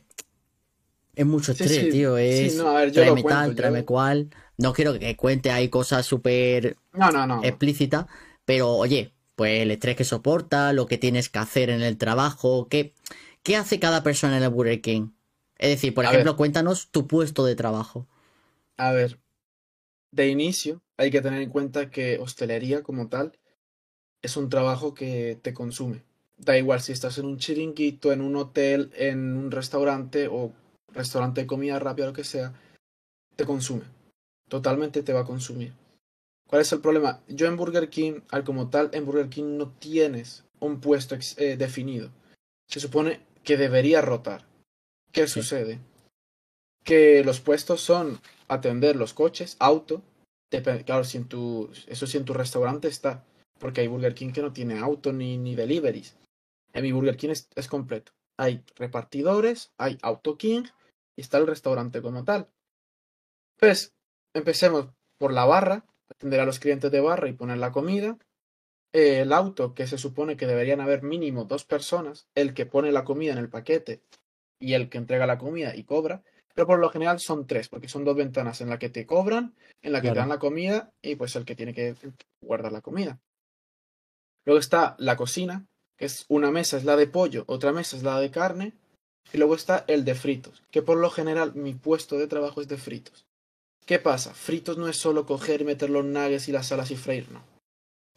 [1.14, 1.90] Es mucho Sí, estrés, sí.
[1.90, 2.16] tío.
[2.16, 2.56] Sí, Es.
[2.56, 4.30] no, a ver, yo tráeme cuento, tal, yo- tráeme cual.
[4.56, 7.42] No quiero que cuente ahí cosas súper No, no, no.
[7.44, 8.06] explícita,
[8.44, 12.68] pero oye, pues el estrés que soporta, lo que tienes que hacer en el trabajo,
[12.68, 12.95] ¿qué,
[13.45, 15.11] qué hace cada persona en el Burger King?
[15.59, 16.36] Es decir, por A ejemplo, ver.
[16.36, 18.09] cuéntanos tu puesto de trabajo.
[18.78, 19.20] A ver,
[20.12, 23.39] de inicio hay que tener en cuenta que hostelería como tal
[24.22, 26.05] es un trabajo que te consume.
[26.39, 30.53] Da igual si estás en un chiringuito, en un hotel, en un restaurante o
[30.93, 32.55] restaurante de comida rápida, lo que sea,
[33.36, 33.84] te consume.
[34.49, 35.72] Totalmente te va a consumir.
[36.49, 37.20] ¿Cuál es el problema?
[37.28, 41.57] Yo en Burger King, al como tal, en Burger King no tienes un puesto eh,
[41.57, 42.11] definido.
[42.66, 44.46] Se supone que debería rotar.
[45.12, 45.34] ¿Qué Sí.
[45.42, 45.78] sucede?
[46.84, 50.03] Que los puestos son atender los coches, auto.
[50.86, 53.24] Claro, si en tu, eso sí en tu restaurante está.
[53.59, 56.16] Porque hay Burger King que no tiene auto ni, ni deliveries.
[56.72, 58.12] En mi Burger King es, es completo.
[58.38, 60.62] Hay repartidores, hay Auto King
[61.16, 62.49] y está el restaurante como tal.
[63.59, 63.92] Pues
[64.32, 64.86] empecemos
[65.18, 68.18] por la barra, atender a los clientes de barra y poner la comida.
[68.92, 72.92] Eh, el auto, que se supone que deberían haber mínimo dos personas, el que pone
[72.92, 74.02] la comida en el paquete
[74.59, 76.22] y el que entrega la comida y cobra.
[76.54, 79.54] Pero por lo general son tres, porque son dos ventanas en la que te cobran,
[79.82, 81.94] en la que te dan la comida y pues el que tiene que
[82.40, 83.20] guardar la comida.
[84.44, 88.02] Luego está la cocina, que es una mesa es la de pollo, otra mesa es
[88.02, 88.72] la de carne,
[89.32, 92.68] y luego está el de fritos, que por lo general mi puesto de trabajo es
[92.68, 93.27] de fritos.
[93.89, 94.34] ¿Qué pasa?
[94.34, 97.43] Fritos no es solo coger y meter los nuggets y las salas y freír, no.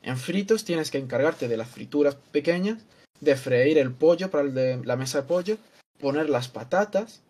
[0.01, 2.83] En fritos tienes que encargarte de las frituras pequeñas,
[3.21, 5.57] de freír el pollo para el de la mesa de pollo,
[5.97, 7.21] poner las patatas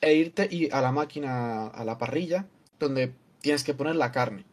[0.00, 2.46] e irte y a la máquina, a la parrilla,
[2.78, 3.12] donde
[3.42, 4.46] tienes que poner la carne.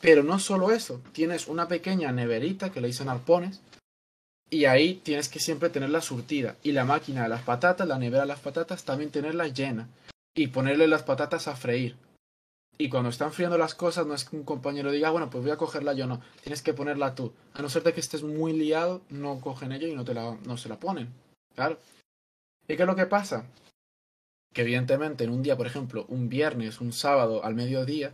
[0.00, 3.60] Pero no solo eso, tienes una pequeña neverita que le dicen arpones,
[4.50, 6.54] y ahí tienes que siempre tenerla surtida.
[6.62, 9.88] Y la máquina de las patatas, la nevera de las patatas, también tenerla llena.
[10.36, 11.96] Y ponerle las patatas a freír.
[12.76, 15.44] Y cuando están friendo las cosas, no es que un compañero diga, ah, bueno, pues
[15.44, 16.20] voy a cogerla yo, no.
[16.42, 17.32] Tienes que ponerla tú.
[17.52, 20.36] A no ser de que estés muy liado, no cogen ellos y no, te la,
[20.44, 21.12] no se la ponen.
[21.54, 21.78] Claro.
[22.66, 23.46] ¿Y qué es lo que pasa?
[24.52, 28.12] Que evidentemente en un día, por ejemplo, un viernes, un sábado al mediodía,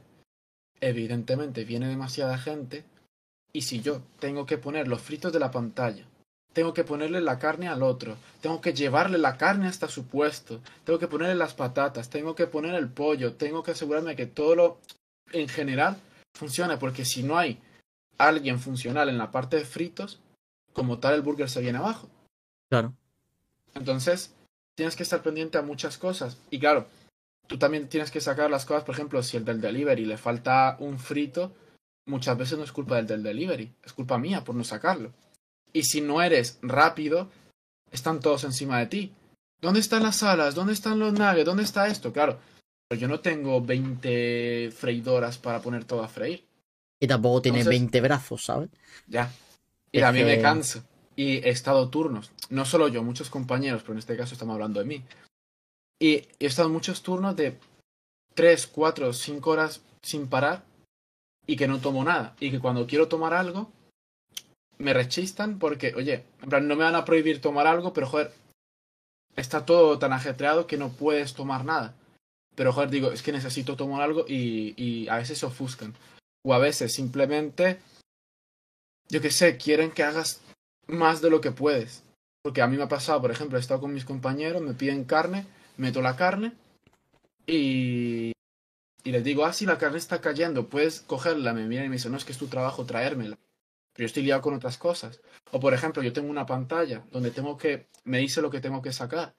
[0.81, 2.85] evidentemente viene demasiada gente.
[3.53, 6.05] Y si yo tengo que poner los fritos de la pantalla,
[6.53, 10.61] tengo que ponerle la carne al otro, tengo que llevarle la carne hasta su puesto,
[10.85, 14.55] tengo que ponerle las patatas, tengo que poner el pollo, tengo que asegurarme que todo
[14.55, 14.79] lo
[15.33, 15.97] en general
[16.35, 17.61] funcione, porque si no hay
[18.19, 20.21] alguien funcional en la parte de fritos,
[20.73, 22.09] como tal el burger se viene abajo.
[22.69, 22.95] Claro.
[23.75, 24.35] Entonces,
[24.75, 26.39] tienes que estar pendiente a muchas cosas.
[26.51, 26.87] Y claro,
[27.47, 30.77] tú también tienes que sacar las cosas, por ejemplo, si el del delivery le falta
[30.81, 31.53] un frito,
[32.07, 35.13] muchas veces no es culpa del del delivery, es culpa mía por no sacarlo.
[35.73, 37.31] Y si no eres rápido,
[37.91, 39.13] están todos encima de ti.
[39.61, 40.55] ¿Dónde están las alas?
[40.55, 41.45] ¿Dónde están los nuggets?
[41.45, 42.13] ¿Dónde está esto?
[42.13, 42.39] Claro,
[42.89, 46.45] pero yo no tengo 20 freidoras para poner todo a freír.
[47.01, 48.71] Y tampoco tiene Entonces- 20 brazos, ¿sabes?
[49.07, 49.31] Ya.
[49.93, 50.83] Y Es a mí me canso.
[51.17, 52.31] Y he estado turnos.
[52.49, 55.05] No solo yo, muchos compañeros, pero en este caso estamos hablando de mí.
[56.01, 57.59] Y he estado muchos turnos de
[58.35, 60.65] 3, 4, 5 horas sin parar
[61.47, 62.35] y que no tomo nada.
[62.41, 63.71] Y que cuando quiero tomar algo,
[64.81, 68.33] me rechistan porque, oye, en plan, no me van a prohibir tomar algo, pero joder,
[69.37, 71.95] está todo tan ajetreado que no puedes tomar nada.
[72.57, 75.95] Pero joder, digo, es que necesito tomar algo y, a veces se ofuscan.
[76.43, 77.79] O a veces simplemente,
[79.09, 80.41] yo qué sé, quieren que hagas
[80.87, 82.03] más de lo que puedes.
[82.43, 85.05] Porque a mí me ha pasado, por ejemplo, he estado con mis compañeros, me piden
[85.05, 86.55] carne, meto la carne
[87.47, 88.33] y,
[89.05, 91.53] y les digo, ah, si la carne está cayendo, puedes cogerla.
[91.53, 93.37] Me miran y me dicen, no, es que es tu trabajo traérmela.
[94.01, 95.21] Pero yo estoy liado con otras cosas.
[95.51, 98.81] O por ejemplo, yo tengo una pantalla donde tengo que, me dice lo que tengo
[98.81, 99.35] que sacar.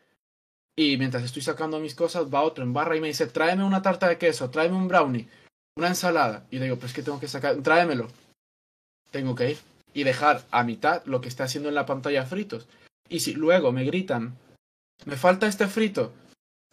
[0.76, 3.82] Y mientras estoy sacando mis cosas, va otro en barra y me dice, tráeme una
[3.82, 5.28] tarta de queso, tráeme un brownie,
[5.76, 6.46] una ensalada.
[6.52, 8.08] Y digo, pues que tengo que sacar, tráemelo.
[9.10, 9.58] Tengo que ir
[9.96, 12.68] y dejar a mitad lo que está haciendo en la pantalla fritos.
[13.10, 14.38] Y si luego me gritan,
[15.06, 16.14] me falta este frito,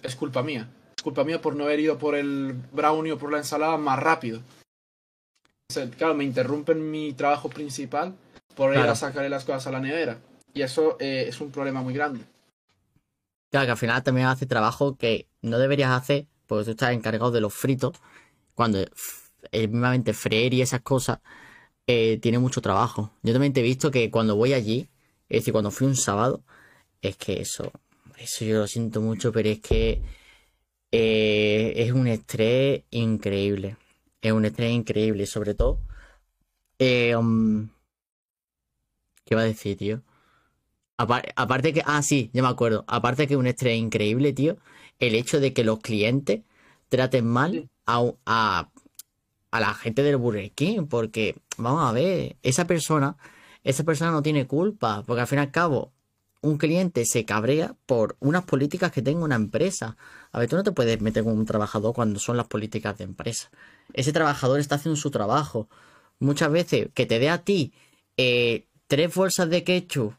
[0.03, 0.69] es culpa mía.
[0.95, 3.99] Es culpa mía por no haber ido por el brownie o por la ensalada más
[3.99, 4.43] rápido.
[5.99, 8.15] Claro, me interrumpen mi trabajo principal
[8.57, 10.19] por ir a sacarle las cosas a la nevera.
[10.55, 12.25] Y eso eh, es un problema muy grande.
[13.51, 17.31] Claro, que al final también hace trabajo que no deberías hacer, porque tú estás encargado
[17.31, 17.97] de los fritos,
[18.55, 21.21] cuando f- eh, mismamente freír y esas cosas
[21.87, 23.13] eh, tiene mucho trabajo.
[23.23, 24.89] Yo también te he visto que cuando voy allí,
[25.29, 26.43] es decir, cuando fui un sábado,
[27.03, 27.73] es que eso,
[28.19, 30.03] eso yo lo siento mucho, pero es que
[30.91, 33.77] es un estrés increíble.
[34.23, 35.81] Es un estrés increíble, sobre todo.
[36.79, 37.69] eh, um,
[39.25, 40.03] ¿qué va a decir, tío?
[40.99, 42.85] Apar- aparte que, ah, sí, ya me acuerdo.
[42.89, 44.59] Aparte que un estrés increíble, tío,
[44.99, 46.43] el hecho de que los clientes
[46.89, 48.71] traten mal a, a,
[49.51, 53.17] a la gente del Burger King, porque, vamos a ver, esa persona,
[53.65, 55.93] esa persona no tiene culpa, porque al fin y al cabo,
[56.41, 59.97] un cliente se cabrea por unas políticas que tenga una empresa.
[60.33, 63.05] A ver, tú no te puedes meter con un trabajador cuando son las políticas de
[63.05, 63.51] empresa.
[63.93, 65.69] Ese trabajador está haciendo su trabajo.
[66.21, 67.73] Muchas veces que te dé a ti
[68.17, 70.15] eh, tres bolsas de ketchup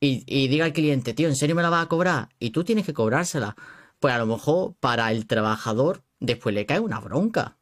[0.00, 2.28] y, y diga al cliente, tío, ¿en serio me la vas a cobrar?
[2.38, 3.56] Y tú tienes que cobrársela.
[4.00, 7.58] Pues a lo mejor para el trabajador después le cae una bronca.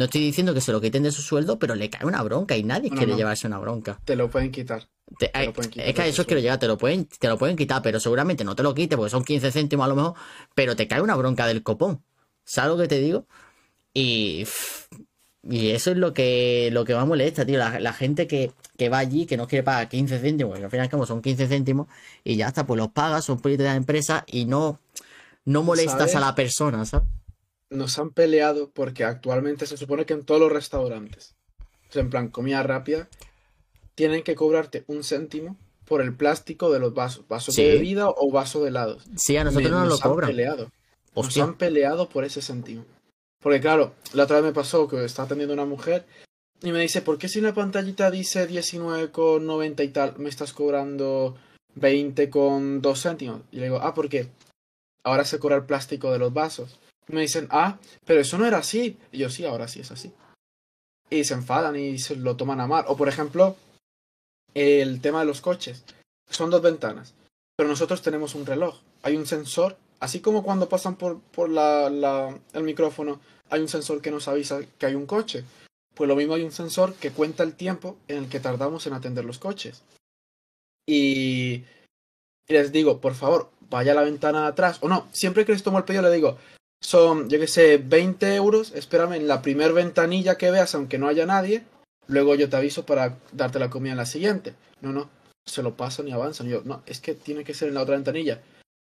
[0.00, 2.56] No estoy diciendo que se lo quiten de su sueldo, pero le cae una bronca
[2.56, 3.18] y nadie No, quiere no.
[3.18, 4.00] llevarse una bronca.
[4.02, 4.88] Te lo pueden quitar.
[5.18, 7.04] Te- Te lo eh, pueden quitar es que a eso quiero llegar, te lo pueden,
[7.04, 9.88] te lo pueden quitar, pero seguramente no te lo quite porque son 15 céntimos a
[9.88, 10.14] lo mejor,
[10.54, 12.02] pero te cae una bronca del copón.
[12.44, 13.26] ¿Sabes lo que te digo?
[13.92, 14.46] Y,
[15.42, 17.58] y eso es lo que, lo que más molesta, tío.
[17.58, 20.70] La, la gente que, que va allí, que no quiere pagar 15 céntimos, que al
[20.70, 21.88] final como son 15 céntimos,
[22.24, 24.78] y ya está, pues los pagas, son políticas de la empresa y no,
[25.44, 26.14] no molestas ¿Sabes?
[26.16, 27.06] a la persona, ¿sabes?
[27.70, 31.34] Nos han peleado porque actualmente se supone que en todos los restaurantes,
[31.88, 33.08] o sea, en plan comida rápida,
[33.94, 37.62] tienen que cobrarte un céntimo por el plástico de los vasos, vasos Sí.
[37.62, 39.04] de bebida o vaso de helados.
[39.16, 40.30] Sí, a nosotros Me- no nos lo han cobran.
[40.30, 40.70] peleado.
[41.14, 42.84] Nos han peleado por ese céntimo.
[43.42, 46.04] Porque claro, la otra vez me pasó que estaba atendiendo una mujer
[46.62, 51.34] Y me dice, ¿por qué si la pantallita dice 19,90 y tal, me estás cobrando
[51.74, 53.40] 20,2 céntimos?
[53.50, 54.28] Y le digo, ah, ¿por qué?
[55.02, 56.78] Ahora se cobra el plástico de los vasos.
[57.08, 58.96] Me dicen, ah, pero eso no era así.
[59.12, 60.12] Y yo, sí, ahora sí es así.
[61.08, 62.84] Y se enfadan y se lo toman a mal.
[62.86, 63.56] O por ejemplo,
[64.54, 65.84] el tema de los coches.
[66.28, 67.14] Son dos ventanas.
[67.56, 68.80] Pero nosotros tenemos un reloj.
[69.02, 69.76] Hay un sensor.
[69.98, 73.20] Así como cuando pasan por, por la, la, el micrófono,
[73.50, 75.44] hay un sensor que nos avisa que hay un coche.
[75.94, 78.94] Pues lo mismo hay un sensor que cuenta el tiempo en el que tardamos en
[78.94, 79.82] atender los coches.
[80.86, 81.64] Y,
[82.48, 84.78] les digo, por favor, vaya a la ventana de atrás.
[84.80, 86.38] O no, siempre que les tomo el pedido le digo,
[86.80, 91.08] son, yo que sé, 20 euros, espérame en la primer ventanilla que veas, aunque no
[91.08, 91.64] haya nadie,
[92.08, 94.54] luego yo te aviso para darte la comida en la siguiente.
[94.80, 95.10] No, no,
[95.44, 96.48] se lo pasan y avanzan.
[96.48, 98.40] yo, no, es que tiene que ser en la otra ventanilla.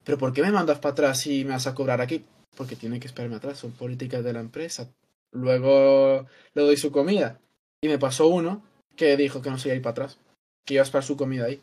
[0.04, 2.24] Pero ¿por qué me mandas para atrás y me vas a cobrar aquí?
[2.56, 4.88] Porque tiene que esperarme atrás, son políticas de la empresa.
[5.32, 7.38] Luego le doy su comida.
[7.82, 8.62] Y me pasó uno
[8.96, 10.18] que dijo que no se iba a ir para atrás,
[10.66, 11.60] que iba a esperar su comida ahí.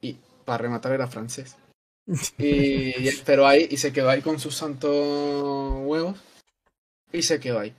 [0.00, 1.56] Y para rematar era francés.
[2.38, 4.90] Y pero ahí y se quedó ahí con sus santos
[5.84, 6.18] huevos.
[7.12, 7.74] Y se quedó ahí.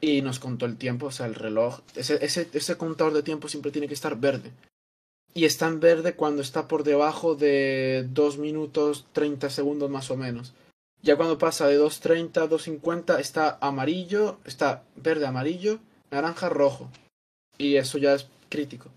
[0.00, 1.80] Y nos contó el tiempo, o sea, el reloj.
[1.94, 4.50] Ese, ese, ese contador de tiempo siempre tiene que estar verde.
[5.34, 10.16] Y está en verde cuando está por debajo de 2 minutos 30 segundos más o
[10.16, 10.54] menos.
[11.02, 15.78] Ya cuando pasa de 2.30 a 2.50 está amarillo, está verde, amarillo,
[16.10, 16.90] naranja, rojo.
[17.56, 18.90] Y eso ya es crítico.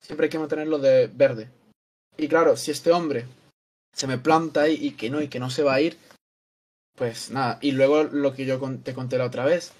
[0.00, 1.48] Siempre hay que mantenerlo de verde.
[2.16, 3.26] Y claro, si este hombre
[3.98, 5.98] se me planta ahí y que no, y que no se va a ir,
[6.94, 7.58] pues nada.
[7.60, 9.72] Y luego lo que yo te conté la otra vez.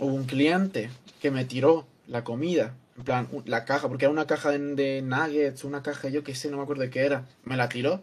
[0.00, 4.26] Hubo un cliente que me tiró la comida, en plan, la caja, porque era una
[4.26, 7.26] caja de, nuggets, una caja, yo qué sé, no me acuerdo de qué era.
[7.44, 8.02] Me la tiró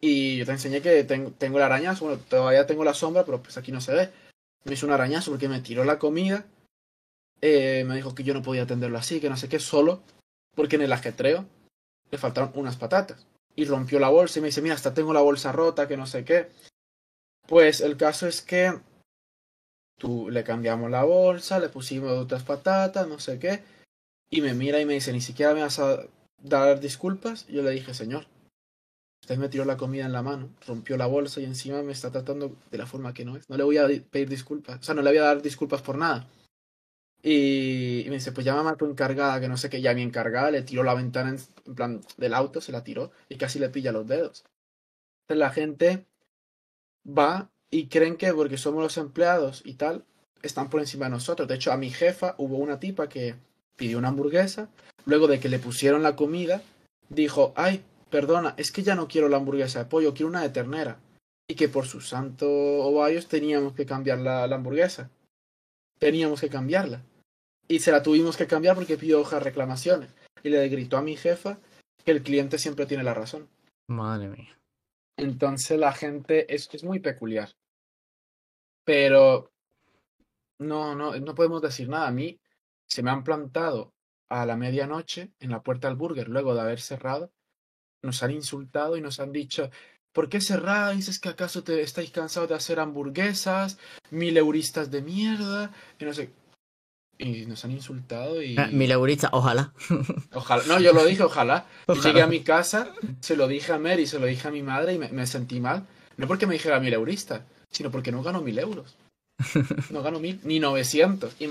[0.00, 3.42] y yo te enseñé que tengo, tengo el arañazo, bueno, todavía tengo la sombra, pero
[3.42, 4.10] pues aquí no se ve.
[4.64, 6.46] Me hizo un arañazo porque me tiró la comida.
[7.42, 10.00] Eh, me dijo que yo no podía atenderlo así, que no sé qué, solo
[10.54, 11.44] porque en el ajetreo
[12.10, 13.26] le faltaron unas patatas.
[13.54, 16.06] Y rompió la bolsa y me dice, mira, hasta tengo la bolsa rota, que no
[16.06, 16.48] sé qué.
[17.46, 18.78] Pues el caso es que
[19.98, 23.62] tú le cambiamos la bolsa, le pusimos otras patatas, no sé qué.
[24.30, 26.06] Y me mira y me dice, ni siquiera me vas a
[26.38, 27.46] dar disculpas.
[27.48, 28.26] Yo le dije, señor,
[29.22, 32.10] Usted me tiró la comida en la mano, rompió la bolsa y encima me está
[32.10, 33.48] tratando de la forma que no es.
[33.48, 34.80] No le voy a pedir disculpas.
[34.80, 36.26] O sea, no le voy a dar disculpas por nada.
[37.22, 39.80] Y, me dice, pues llámame a tu encargada, que no sé qué.
[39.80, 43.36] Ya mi encargada le tiró la ventana en, plan del auto, se la tiró y
[43.36, 44.44] casi le pilla los dedos.
[45.28, 46.06] La gente
[47.06, 50.04] va y creen que porque somos los empleados y tal,
[50.42, 51.48] están por encima de nosotros.
[51.48, 53.36] De hecho, a mi jefa hubo una tipa que
[53.76, 54.68] pidió una hamburguesa.
[55.06, 56.62] Luego de que le pusieron la comida,
[57.08, 60.50] dijo, ay, perdona, es que ya no quiero la hamburguesa de pollo, quiero una de
[60.50, 60.98] ternera.
[61.48, 65.10] Y que por sus santos ovarios teníamos que cambiar la, hamburguesa.
[65.98, 67.02] Teníamos que cambiarla.
[67.68, 70.14] Y se la tuvimos que cambiar porque pidió hojas reclamaciones.
[70.42, 71.58] Y le gritó a mi jefa
[72.04, 73.48] que el cliente siempre tiene la razón.
[73.88, 74.58] Madre mía.
[75.16, 77.50] Entonces la gente es, es muy peculiar.
[78.84, 79.52] Pero
[80.58, 82.08] no, no, no podemos decir nada.
[82.08, 82.40] A mí
[82.86, 83.92] se me han plantado
[84.28, 87.32] a la medianoche en la puerta del burger luego de haber cerrado
[88.02, 89.70] nos han insultado y nos han dicho,
[90.12, 91.08] ¿por qué cerráis?
[91.08, 93.78] ¿Es que acaso te estáis cansados de hacer hamburguesas?
[94.10, 95.72] Mil euristas de mierda.
[95.98, 96.30] Y no sé.
[97.18, 98.56] Y nos han insultado y...
[98.58, 99.72] Ah, mil euristas, ojalá.
[100.32, 100.64] Ojalá.
[100.66, 101.66] No, yo lo dije, ojalá.
[102.02, 104.94] llegué a mi casa, se lo dije a Mary, se lo dije a mi madre
[104.94, 105.86] y me, sentí mal.
[106.16, 108.96] No porque me dijera mil euristas, sino porque no gano mil euros.
[109.90, 111.36] No gano mil, ni novecientos.
[111.38, 111.48] Y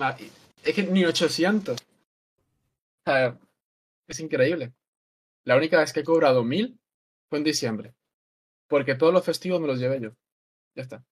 [0.64, 1.80] es que ni ochocientos.
[4.07, 4.74] es increíble.
[5.43, 6.80] La única vez que he cobrado mil
[7.30, 7.93] fue en diciembre.
[8.68, 10.12] Porque todos los festivos me los llevé yo.
[10.76, 11.05] Ya está.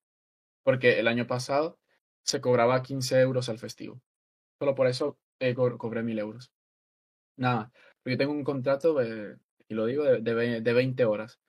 [0.64, 1.80] Porque el año pasado
[2.24, 4.02] se cobraba 15 euros al festivo.
[4.60, 6.52] Solo por eso eh, cobré mil euros.
[7.38, 7.72] Nada.
[8.04, 11.40] Porque tengo un contrato, y lo digo, de, de 20 horas.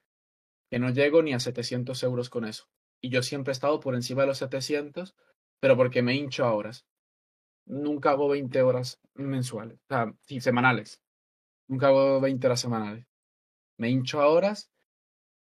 [0.70, 2.68] Que no llego ni a 700 euros con eso.
[3.02, 5.16] Y yo siempre he estado por encima de los 700,
[5.60, 6.86] pero porque me hincho a horas.
[7.66, 11.00] Nunca hago 20 horas mensuales, o sea, sí, semanales.
[11.68, 13.06] Nunca hago 20 horas semanales.
[13.78, 14.70] Me hincho a horas,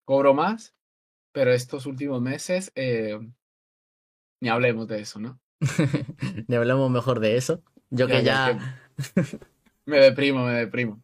[0.05, 0.75] cobro más,
[1.33, 3.19] pero estos últimos meses eh,
[4.41, 5.41] ni hablemos de eso, ¿no?
[6.47, 7.63] ni hablemos mejor de eso.
[7.91, 8.77] Yo que ya...
[9.87, 11.01] me deprimo, me deprimo.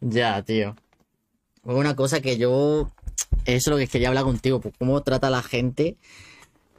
[0.00, 0.76] Ya, tío.
[1.62, 2.90] Una cosa que yo...
[3.44, 5.96] Eso es lo que quería hablar contigo, pues cómo trata la gente,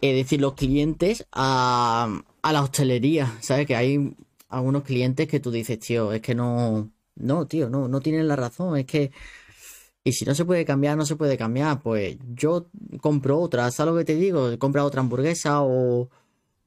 [0.02, 3.66] es decir, los clientes a, a la hostelería, ¿sabes?
[3.66, 4.14] Que hay
[4.50, 8.36] algunos clientes que tú dices, tío, es que no no, tío, no, no tienen la
[8.36, 8.78] razón.
[8.78, 9.12] Es que.
[10.04, 11.82] Y si no se puede cambiar, no se puede cambiar.
[11.82, 12.68] Pues yo
[13.02, 14.58] compro otra, ¿sabes lo que te digo?
[14.60, 16.10] Compra otra hamburguesa o,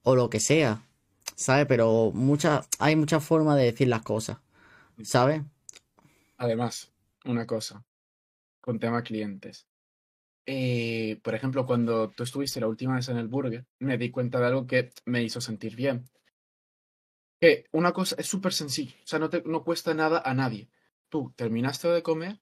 [0.03, 0.82] o lo que sea.
[1.40, 1.66] ¿sabes?
[1.66, 2.12] Pero
[2.78, 4.38] hay muchas formas de decir las cosas,
[5.03, 5.42] ¿sabes?
[6.36, 6.92] Además,
[7.24, 7.84] una cosa,
[8.61, 9.66] con tema clientes.
[10.44, 14.38] Eh, por ejemplo, cuando tú estuviste la última vez en el burger, me di cuenta
[14.38, 16.11] de algo que me hizo sentir bien.
[17.40, 20.68] Que una cosa es súper sencillo, o sea, no, te, no cuesta nada a nadie.
[21.09, 22.38] Tú terminaste de comer,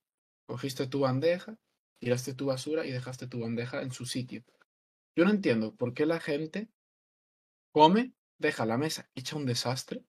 [0.47, 1.57] cogiste tu bandeja,
[2.01, 4.43] tiraste tu basura y dejaste tu bandeja en su sitio.
[5.15, 6.69] Yo no entiendo por qué la gente
[7.73, 10.03] come, deja la mesa, echa un desastre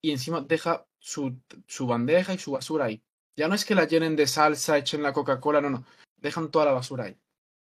[0.00, 3.02] y encima deja su, su bandeja y su basura ahí.
[3.36, 5.84] Ya no es que la llenen de salsa, echen la Coca-Cola, no, no.
[6.18, 7.16] Dejan toda la basura ahí.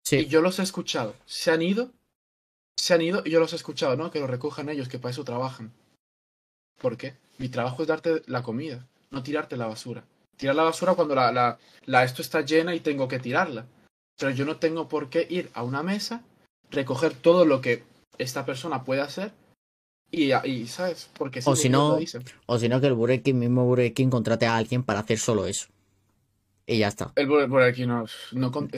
[0.03, 0.17] Sí.
[0.17, 1.15] Y yo los he escuchado.
[1.25, 1.91] Se han ido,
[2.75, 4.11] se han ido y yo los he escuchado, ¿no?
[4.11, 5.71] Que lo recojan ellos, que para eso trabajan.
[6.79, 7.15] ¿Por qué?
[7.38, 10.03] Mi trabajo es darte la comida, no tirarte la basura.
[10.36, 13.67] Tirar la basura cuando la, la, la esto está llena y tengo que tirarla.
[14.17, 16.23] Pero yo no tengo por qué ir a una mesa,
[16.71, 17.84] recoger todo lo que
[18.18, 19.34] esta persona puede hacer
[20.12, 21.09] y, y ¿sabes?
[21.18, 21.97] Porque O si no,
[22.45, 25.45] o si no que el Burger King, mismo Burger contrate a alguien para hacer solo
[25.47, 25.68] eso.
[26.66, 27.12] Y ya está.
[27.16, 28.70] El Burger no, no con,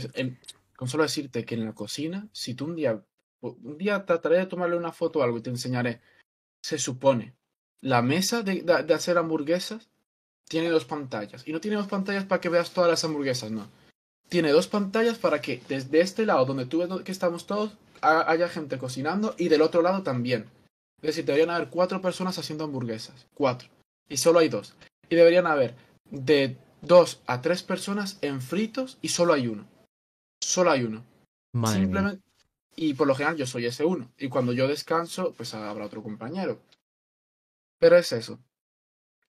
[0.87, 3.03] solo decirte que en la cocina, si tú un día,
[3.41, 6.01] un día trataré de tomarle una foto o algo y te enseñaré,
[6.61, 7.33] se supone,
[7.81, 9.89] la mesa de, de- de hacer hamburguesas
[10.47, 11.47] tiene dos pantallas.
[11.47, 13.67] Y no tiene dos pantallas para que veas todas las hamburguesas, no.
[14.29, 18.29] Tiene dos pantallas para que desde este lado, donde tú ves que estamos todos, ha-
[18.31, 20.45] haya gente cocinando y del otro lado también.
[21.01, 23.27] Es decir, deberían haber cuatro personas haciendo hamburguesas.
[23.33, 23.69] Cuatro.
[24.09, 24.73] Y solo hay dos.
[25.09, 25.75] Y deberían haber
[26.09, 29.67] de dos a tres personas en fritos y solo hay uno.
[30.41, 31.03] Solo hay uno.
[31.53, 31.85] Madre mía.
[31.85, 32.23] Simplemente.
[32.75, 34.11] Y por lo general yo soy ese uno.
[34.17, 36.59] Y cuando yo descanso, pues habrá otro compañero.
[37.79, 38.39] Pero es eso.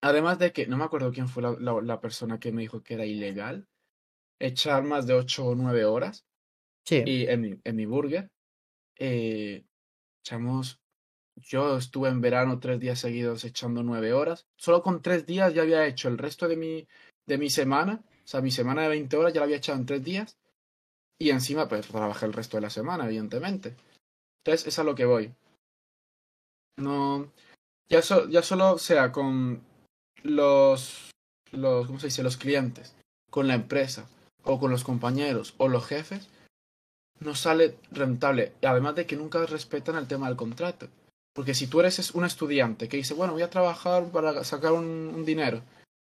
[0.01, 2.81] Además de que, no me acuerdo quién fue la, la- la persona que me dijo
[2.81, 3.67] que era ilegal
[4.47, 6.25] echar más de ocho o nueve horas
[6.87, 7.03] Sí.
[7.05, 8.29] y en mi, en mi burger.
[8.97, 9.63] Eh,
[10.23, 10.79] echamos.
[11.37, 14.45] Yo estuve en verano tres días seguidos echando nueve horas.
[14.57, 16.87] Solo con tres días ya había hecho el resto de mi,
[17.27, 18.01] de mi semana.
[18.23, 20.37] O sea, mi semana de 20 horas ya la había echado en tres días.
[21.19, 23.75] Y encima, pues trabajé el resto de la semana, evidentemente.
[24.43, 25.33] Entonces, es a lo que voy.
[26.77, 27.31] No.
[27.89, 29.61] Ya, so- ya solo sea con
[30.23, 31.11] los,
[31.51, 31.87] los.
[31.87, 32.23] ¿Cómo se dice?
[32.23, 32.95] Los clientes.
[33.29, 34.09] Con la empresa.
[34.45, 35.53] O con los compañeros.
[35.57, 36.27] O los jefes
[37.19, 38.53] no sale rentable.
[38.61, 40.87] Además de que nunca respetan el tema del contrato.
[41.33, 44.71] Porque si tú eres es- un estudiante que dice, bueno, voy a trabajar para sacar
[44.71, 45.61] un, dinero,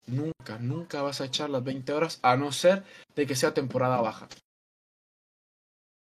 [0.06, 4.00] nunca, nunca vas a echar las 20 horas a no ser de que sea temporada
[4.00, 4.28] baja.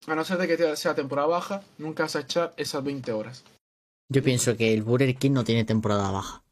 [0.07, 3.45] A no ser de que sea temporada baja, nunca vas a echar esas 20 horas.
[4.09, 6.43] Yo pienso que el Burger King no tiene temporada baja.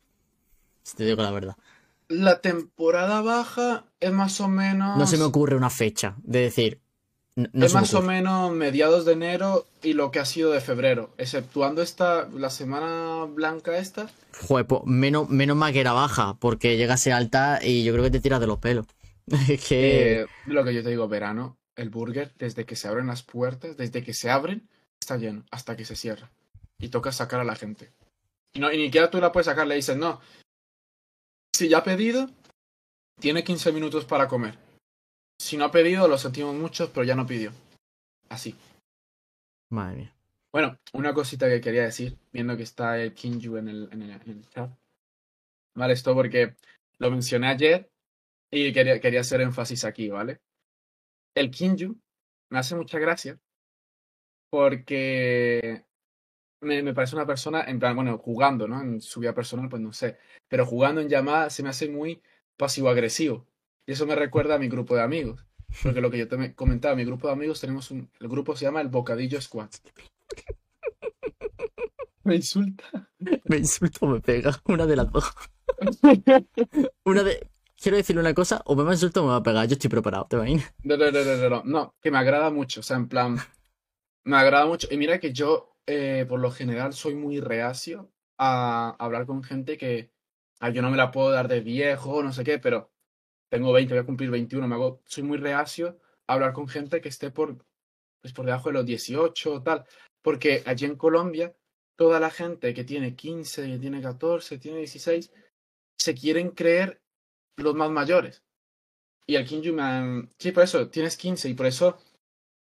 [0.83, 1.57] Si te digo la verdad.
[2.11, 4.99] La temporada baja es más o menos...
[4.99, 6.81] No se me ocurre una fecha de decir.
[7.35, 10.61] No es me más o menos mediados de enero y lo que ha sido de
[10.61, 14.11] febrero, exceptuando esta, la semana blanca esta,
[14.49, 17.93] Joder, pues menos, menos mal que era baja, porque llega a ser alta y yo
[17.93, 18.87] creo que te tiras de los pelos.
[19.49, 20.23] Es que.
[20.23, 23.77] Eh, lo que yo te digo, verano, el burger, desde que se abren las puertas,
[23.77, 26.31] desde que se abren, está lleno, hasta que se cierra.
[26.79, 27.93] Y toca sacar a la gente.
[28.53, 30.21] Y, no, y ni siquiera tú la puedes sacar, le dices, no.
[31.61, 32.27] Si ya ha pedido,
[33.21, 34.57] tiene 15 minutos para comer.
[35.39, 37.53] Si no ha pedido, lo sentimos mucho, pero ya no pidió.
[38.31, 38.57] Así.
[39.69, 40.17] Madre mía.
[40.51, 44.11] Bueno, una cosita que quería decir, viendo que está el Kinju en el, en el,
[44.11, 44.71] en el chat.
[45.75, 46.57] Vale, esto porque
[46.97, 47.91] lo mencioné ayer
[48.51, 50.41] y quería, quería hacer énfasis aquí, ¿vale?
[51.35, 51.95] El Kinju
[52.49, 53.39] me hace mucha gracia
[54.49, 55.85] porque
[56.61, 58.81] me, me parece una persona, en plan, bueno, jugando, ¿no?
[58.81, 62.23] En su vida personal, pues no sé, pero jugando en llamada se me hace muy
[62.57, 63.47] pasivo-agresivo.
[63.87, 65.47] Y eso me recuerda a mi grupo de amigos.
[65.83, 68.57] Porque lo que yo te me- comentaba, mi grupo de amigos tenemos un, el grupo
[68.57, 69.71] se llama el Bocadillo Squad.
[72.25, 72.85] Me insulta.
[73.49, 74.51] Me insulto o me pega.
[74.67, 75.33] Una de las dos.
[77.05, 77.47] Una de.
[77.81, 79.67] Quiero decirle una cosa, o me va a insultar o me va a pegar.
[79.67, 80.75] Yo estoy preparado, ¿te imaginas?
[80.83, 83.39] No, no, no, no, no, no, no, que me agrada mucho, o sea, en plan,
[84.25, 84.89] me agrada mucho.
[84.91, 89.77] Y mira que yo, eh, por lo general, soy muy reacio a hablar con gente
[89.79, 90.11] que
[90.61, 92.91] ah, yo no me la puedo dar de viejo, no sé qué, pero
[93.51, 97.01] tengo 20, voy a cumplir 21, me hago, soy muy reacio a hablar con gente
[97.01, 97.65] que esté por,
[98.23, 99.85] pues, por debajo de los 18 o tal,
[100.23, 101.55] porque allí en Colombia,
[101.97, 105.33] toda la gente que tiene 15, que tiene 14, tiene 16,
[105.99, 107.01] se quieren creer
[107.57, 108.43] los más mayores.
[109.27, 109.37] Y
[109.73, 111.99] me han- Sí, por eso, tienes 15 y por eso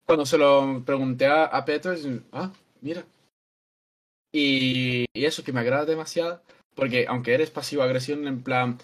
[0.06, 1.94] cuando se lo pregunté a, a Petro,
[2.32, 2.52] ah,
[2.86, 3.04] mira.
[4.32, 6.42] Y, y eso que me agrada demasiado,
[6.76, 8.78] porque aunque eres pasivo-agresión, en plan,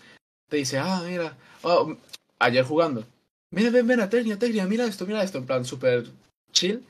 [0.50, 1.96] te dice, ah, mira, oh,
[2.40, 3.06] ayer jugando,
[3.52, 6.08] mira, ven, ven, a Tecnia, Tecnia, mira esto, mira esto, en plan, súper
[6.52, 6.84] chill,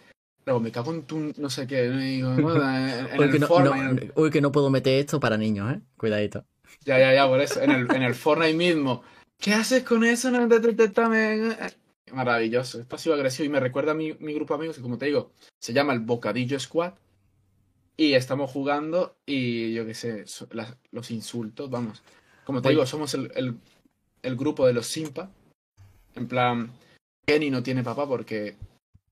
[0.44, 1.88] Luego me cago en tu no sé qué.
[1.88, 4.08] digo, en, en Uy el que, no, Fortnite.
[4.08, 5.82] no- uy, que no puedo meter esto para niños, ¿eh?
[5.98, 6.46] Cuidadito.
[6.84, 7.62] Ya, ya, ya, por eso.
[7.62, 9.04] En el, en el Fortnite mismo.
[9.40, 10.32] ¿Qué haces con eso?
[10.32, 11.56] No te- te- te- te- me-
[12.12, 12.80] Maravilloso.
[12.80, 15.06] Es pasivo agresivo y me recuerda a mi, mi grupo de amigos que, como te
[15.06, 16.94] digo, se llama el Bocadillo Squad.
[17.98, 20.48] Y estamos jugando y yo qué sé, so-
[20.92, 22.02] los insultos, vamos.
[22.46, 22.76] Como te Oye.
[22.76, 23.58] digo, somos el, el,
[24.24, 25.30] el grupo de los Simpa.
[26.16, 26.72] En plan,
[27.26, 28.56] Kenny no tiene papá porque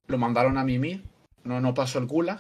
[0.08, 1.04] lo mandaron a mimir.
[1.43, 2.39] No, no pasó el gulag.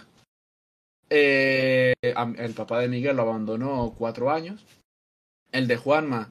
[1.09, 4.65] Eh, el papá de Miguel lo abandonó cuatro años.
[5.51, 6.29] El de Juanma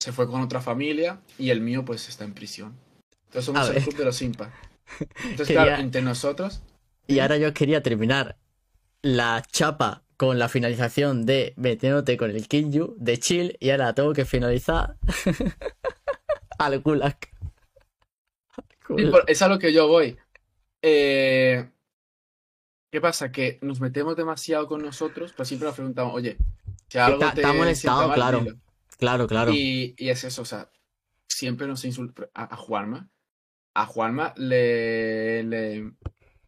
[0.00, 2.74] se fue con otra familia y el mío pues está en prisión.
[3.36, 4.50] Entonces somos el club de los Simpa.
[5.24, 6.62] Entonces, Quería- claro, entre nosotros,
[7.06, 8.36] Y ahora yo quería terminar
[9.02, 14.12] la chapa con la finalización de metiéndote con el Kinju de chill y ahora tengo
[14.14, 14.96] que finalizar
[16.58, 17.18] al gulag.
[19.26, 20.16] es a lo que yo voy.
[20.82, 21.68] Eh,
[22.90, 23.30] ¿Qué pasa?
[23.30, 26.38] Que nos metemos demasiado con nosotros, pues siempre nos preguntamos, oye,
[26.88, 28.44] si algo está- te está molestado, claro.
[28.98, 29.52] Claro, claro.
[29.52, 30.70] Y, y es eso, o sea,
[31.28, 33.10] siempre nos insulta a, a Juanma.
[33.78, 35.92] A Juanma le, le,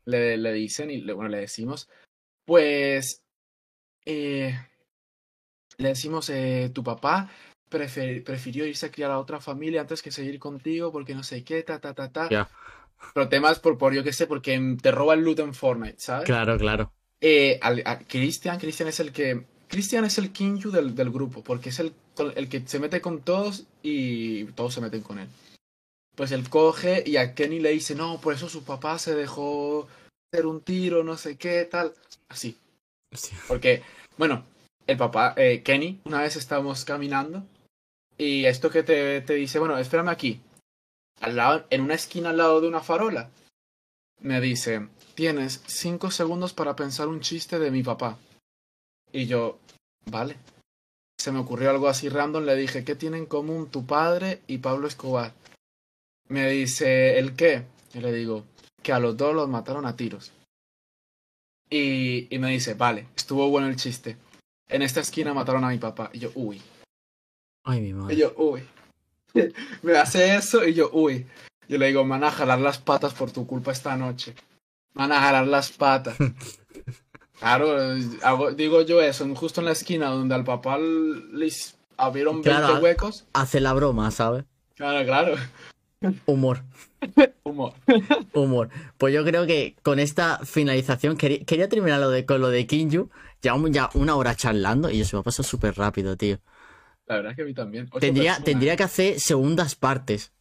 [0.07, 1.89] le, le dicen y le, bueno, le decimos,
[2.47, 3.22] pues,
[4.07, 4.59] eh,
[5.76, 7.31] le decimos, eh, tu papá
[7.70, 11.45] prefer- prefirió irse a criar a otra familia antes que seguir contigo porque no sé
[11.45, 12.29] qué, ta, ta, ta, ta.
[12.31, 12.49] Ya.
[13.14, 16.24] Pero temas por, por, yo qué sé, porque te roba el loot en Fortnite, ¿sabes?
[16.24, 16.93] Claro, claro.
[17.20, 19.45] Eh, a Christian, Christian es el que.
[19.68, 21.93] Christian es el Kinju del, del grupo, porque es el,
[22.37, 25.29] el que se mete con todos y todos se meten con él.
[26.19, 29.87] Pues él coge y a Kenny le dice, no, por eso su papá se dejó
[30.33, 31.95] hacer un tiro, no sé qué, tal.
[32.29, 32.59] Así.
[33.12, 33.37] Sí.
[33.47, 33.85] Porque,
[34.16, 34.45] bueno,
[34.89, 37.47] el papá, eh, Kenny, una vez estábamos caminando
[38.16, 40.41] y esto que te, te dice, bueno, espérame aquí,
[41.21, 43.31] al lado, en una esquina al lado de una farola,
[44.19, 48.19] me dice, tienes cinco segundos para pensar un chiste de mi papá.
[49.12, 49.61] Y yo,
[50.07, 50.37] vale.
[51.16, 54.59] Se me ocurrió algo así random, le dije, ¿qué tienen en común tu padre y
[54.59, 55.33] Pablo Escobar?
[56.29, 57.64] Me dice, ¿el qué?
[57.95, 58.45] Y le digo,
[58.83, 60.33] que a los dos los mataron a tiros.
[61.70, 64.16] Y, y me dice, vale, estuvo bueno el chiste.
[64.68, 66.11] En esta esquina mataron a mi papá.
[66.12, 66.61] Y yo, uy.
[67.64, 68.16] Ay, mi Y madre.
[68.16, 68.62] yo, uy.
[69.83, 71.26] Me hace eso y yo, uy.
[71.68, 74.35] Yo le digo, me van a jalar las patas por tu culpa esta noche.
[74.95, 76.16] Me van a jalar las patas.
[77.39, 77.68] Claro,
[78.22, 82.81] hago- digo yo eso, justo en la esquina donde al papá les abrieron 20 Claro.
[82.81, 83.26] huecos.
[83.33, 84.45] Hace la broma, ¿sabes?
[84.74, 85.37] Claro, claro.
[86.27, 86.63] Humor.
[87.43, 87.75] Humor.
[88.33, 88.69] Humor.
[88.99, 92.67] Pues yo creo que con esta finalización quería, quería terminar lo de, con lo de
[92.67, 93.11] Kinju.
[93.43, 96.39] Llevamos ya una hora charlando y eso me ha pasado súper rápido, tío.
[97.07, 97.87] La verdad es que a mí también.
[97.91, 98.45] Ocho Tendría, personas.
[98.45, 100.33] tendría que hacer segundas partes.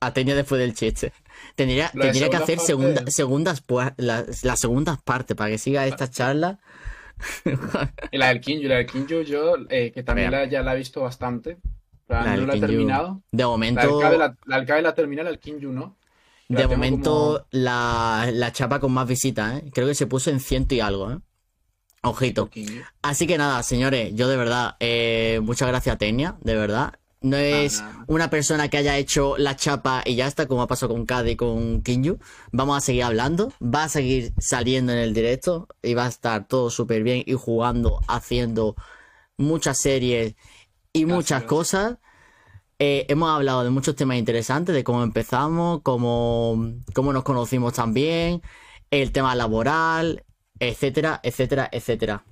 [0.00, 1.12] Atenia después del chiste.
[1.54, 6.10] Tendría, tendría que hacer segundas segunda- segundas las, las segundas partes para que siga esta
[6.10, 6.60] charla.
[8.12, 10.76] Y la del Kinju, la del Kinju yo, eh, que también la, ya la he
[10.78, 11.56] visto bastante.
[12.08, 13.22] La, La del no la he terminado.
[13.32, 15.96] De momento, la, la, del Cabe la terminé, la Kinju no.
[16.48, 19.70] La de momento como- la, la chapa con más visitas, ¿eh?
[19.74, 21.18] Creo que se puso en ciento y algo, ¿eh?
[22.02, 22.48] Ojito.
[23.02, 26.94] Así que nada, señores, yo de verdad, eh, muchas gracias a Tenia, de verdad.
[27.20, 30.92] No es una persona que haya hecho la chapa y ya está, como ha pasado
[30.94, 32.18] con Cade y con Kinju.
[32.52, 36.46] Vamos a seguir hablando, va a seguir saliendo en el directo y va a estar
[36.46, 38.76] todo súper bien y jugando, haciendo
[39.38, 40.36] muchas series
[40.96, 41.98] y muchas cosas.
[42.78, 48.42] Eh, hemos hablado de muchos temas interesantes, de cómo empezamos, cómo, cómo nos conocimos también,
[48.90, 50.24] el tema laboral,
[50.60, 52.24] etcétera, etcétera, etcétera.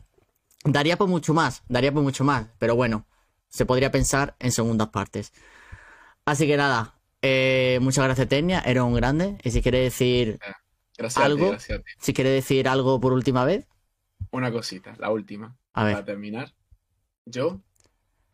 [0.64, 3.06] Daría por mucho más, daría por mucho más, pero bueno,
[3.48, 5.32] se podría pensar en segundas partes.
[6.26, 9.38] Así que nada, eh, muchas gracias Tenia, eres un grande.
[9.44, 10.38] Y si quieres decir,
[10.96, 11.50] Gracias a ti, ¿Algo?
[11.50, 11.90] gracias a ti.
[11.98, 13.66] si quieres decir algo por última vez,
[14.30, 15.56] Una cosita, la última.
[15.72, 16.54] a ver, Para terminar,
[17.26, 17.60] yo,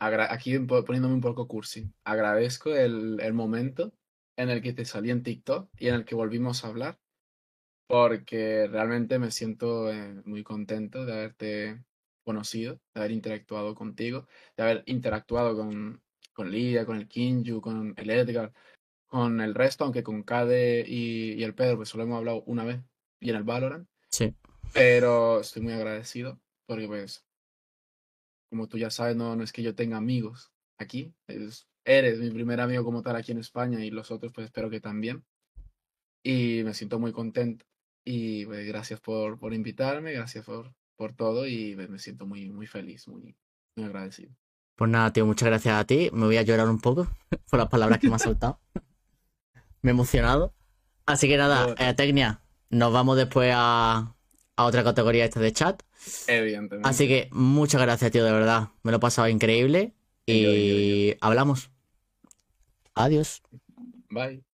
[0.01, 3.93] aquí poniéndome un poco cursi, agradezco el, el momento
[4.37, 6.99] en el que te salí en TikTok y en el que volvimos a hablar,
[7.87, 11.85] porque realmente me siento eh, muy contento de haberte
[12.25, 14.27] conocido, de haber interactuado contigo,
[14.57, 18.53] de haber interactuado con, con Lidia, con el Kinju, con el Edgar,
[19.07, 22.65] con el resto, aunque con Kade y, y el Pedro, pues solo hemos hablado una
[22.65, 22.81] vez,
[23.21, 23.89] y en el Valorant.
[24.11, 24.35] sí,
[24.73, 27.25] Pero estoy muy agradecido porque pues,
[28.51, 31.15] como tú ya sabes, no, no es que yo tenga amigos aquí.
[31.29, 34.71] es- eres mi primer amigo como tal aquí en España y los otros pues espero
[34.71, 35.25] que también.
[36.23, 37.65] Y me siento muy contento.
[38.05, 42.51] Y pues, gracias por, por invitarme, gracias por, por todo y pues, me siento muy,
[42.51, 43.37] muy feliz, muy,
[43.77, 44.33] muy agradecido.
[44.77, 46.11] pues nada, tío, muchas gracias a ti.
[46.13, 47.07] Me voy a llorar un poco
[47.51, 48.61] por las palabras que me has soltado.
[49.83, 50.55] me he emocionado.
[51.07, 52.41] Así que nada, eh, Tecnia,
[52.71, 54.15] nos vamos después a,
[54.61, 55.83] a otra categoría esta de chat.
[56.27, 56.89] Evidentemente.
[56.89, 58.69] Así que muchas gracias, tío, de verdad.
[58.83, 59.95] Me lo he pasado increíble.
[60.27, 61.71] Y yo, yo, hablamos.
[62.95, 63.43] Adiós.
[64.11, 64.45] Bye.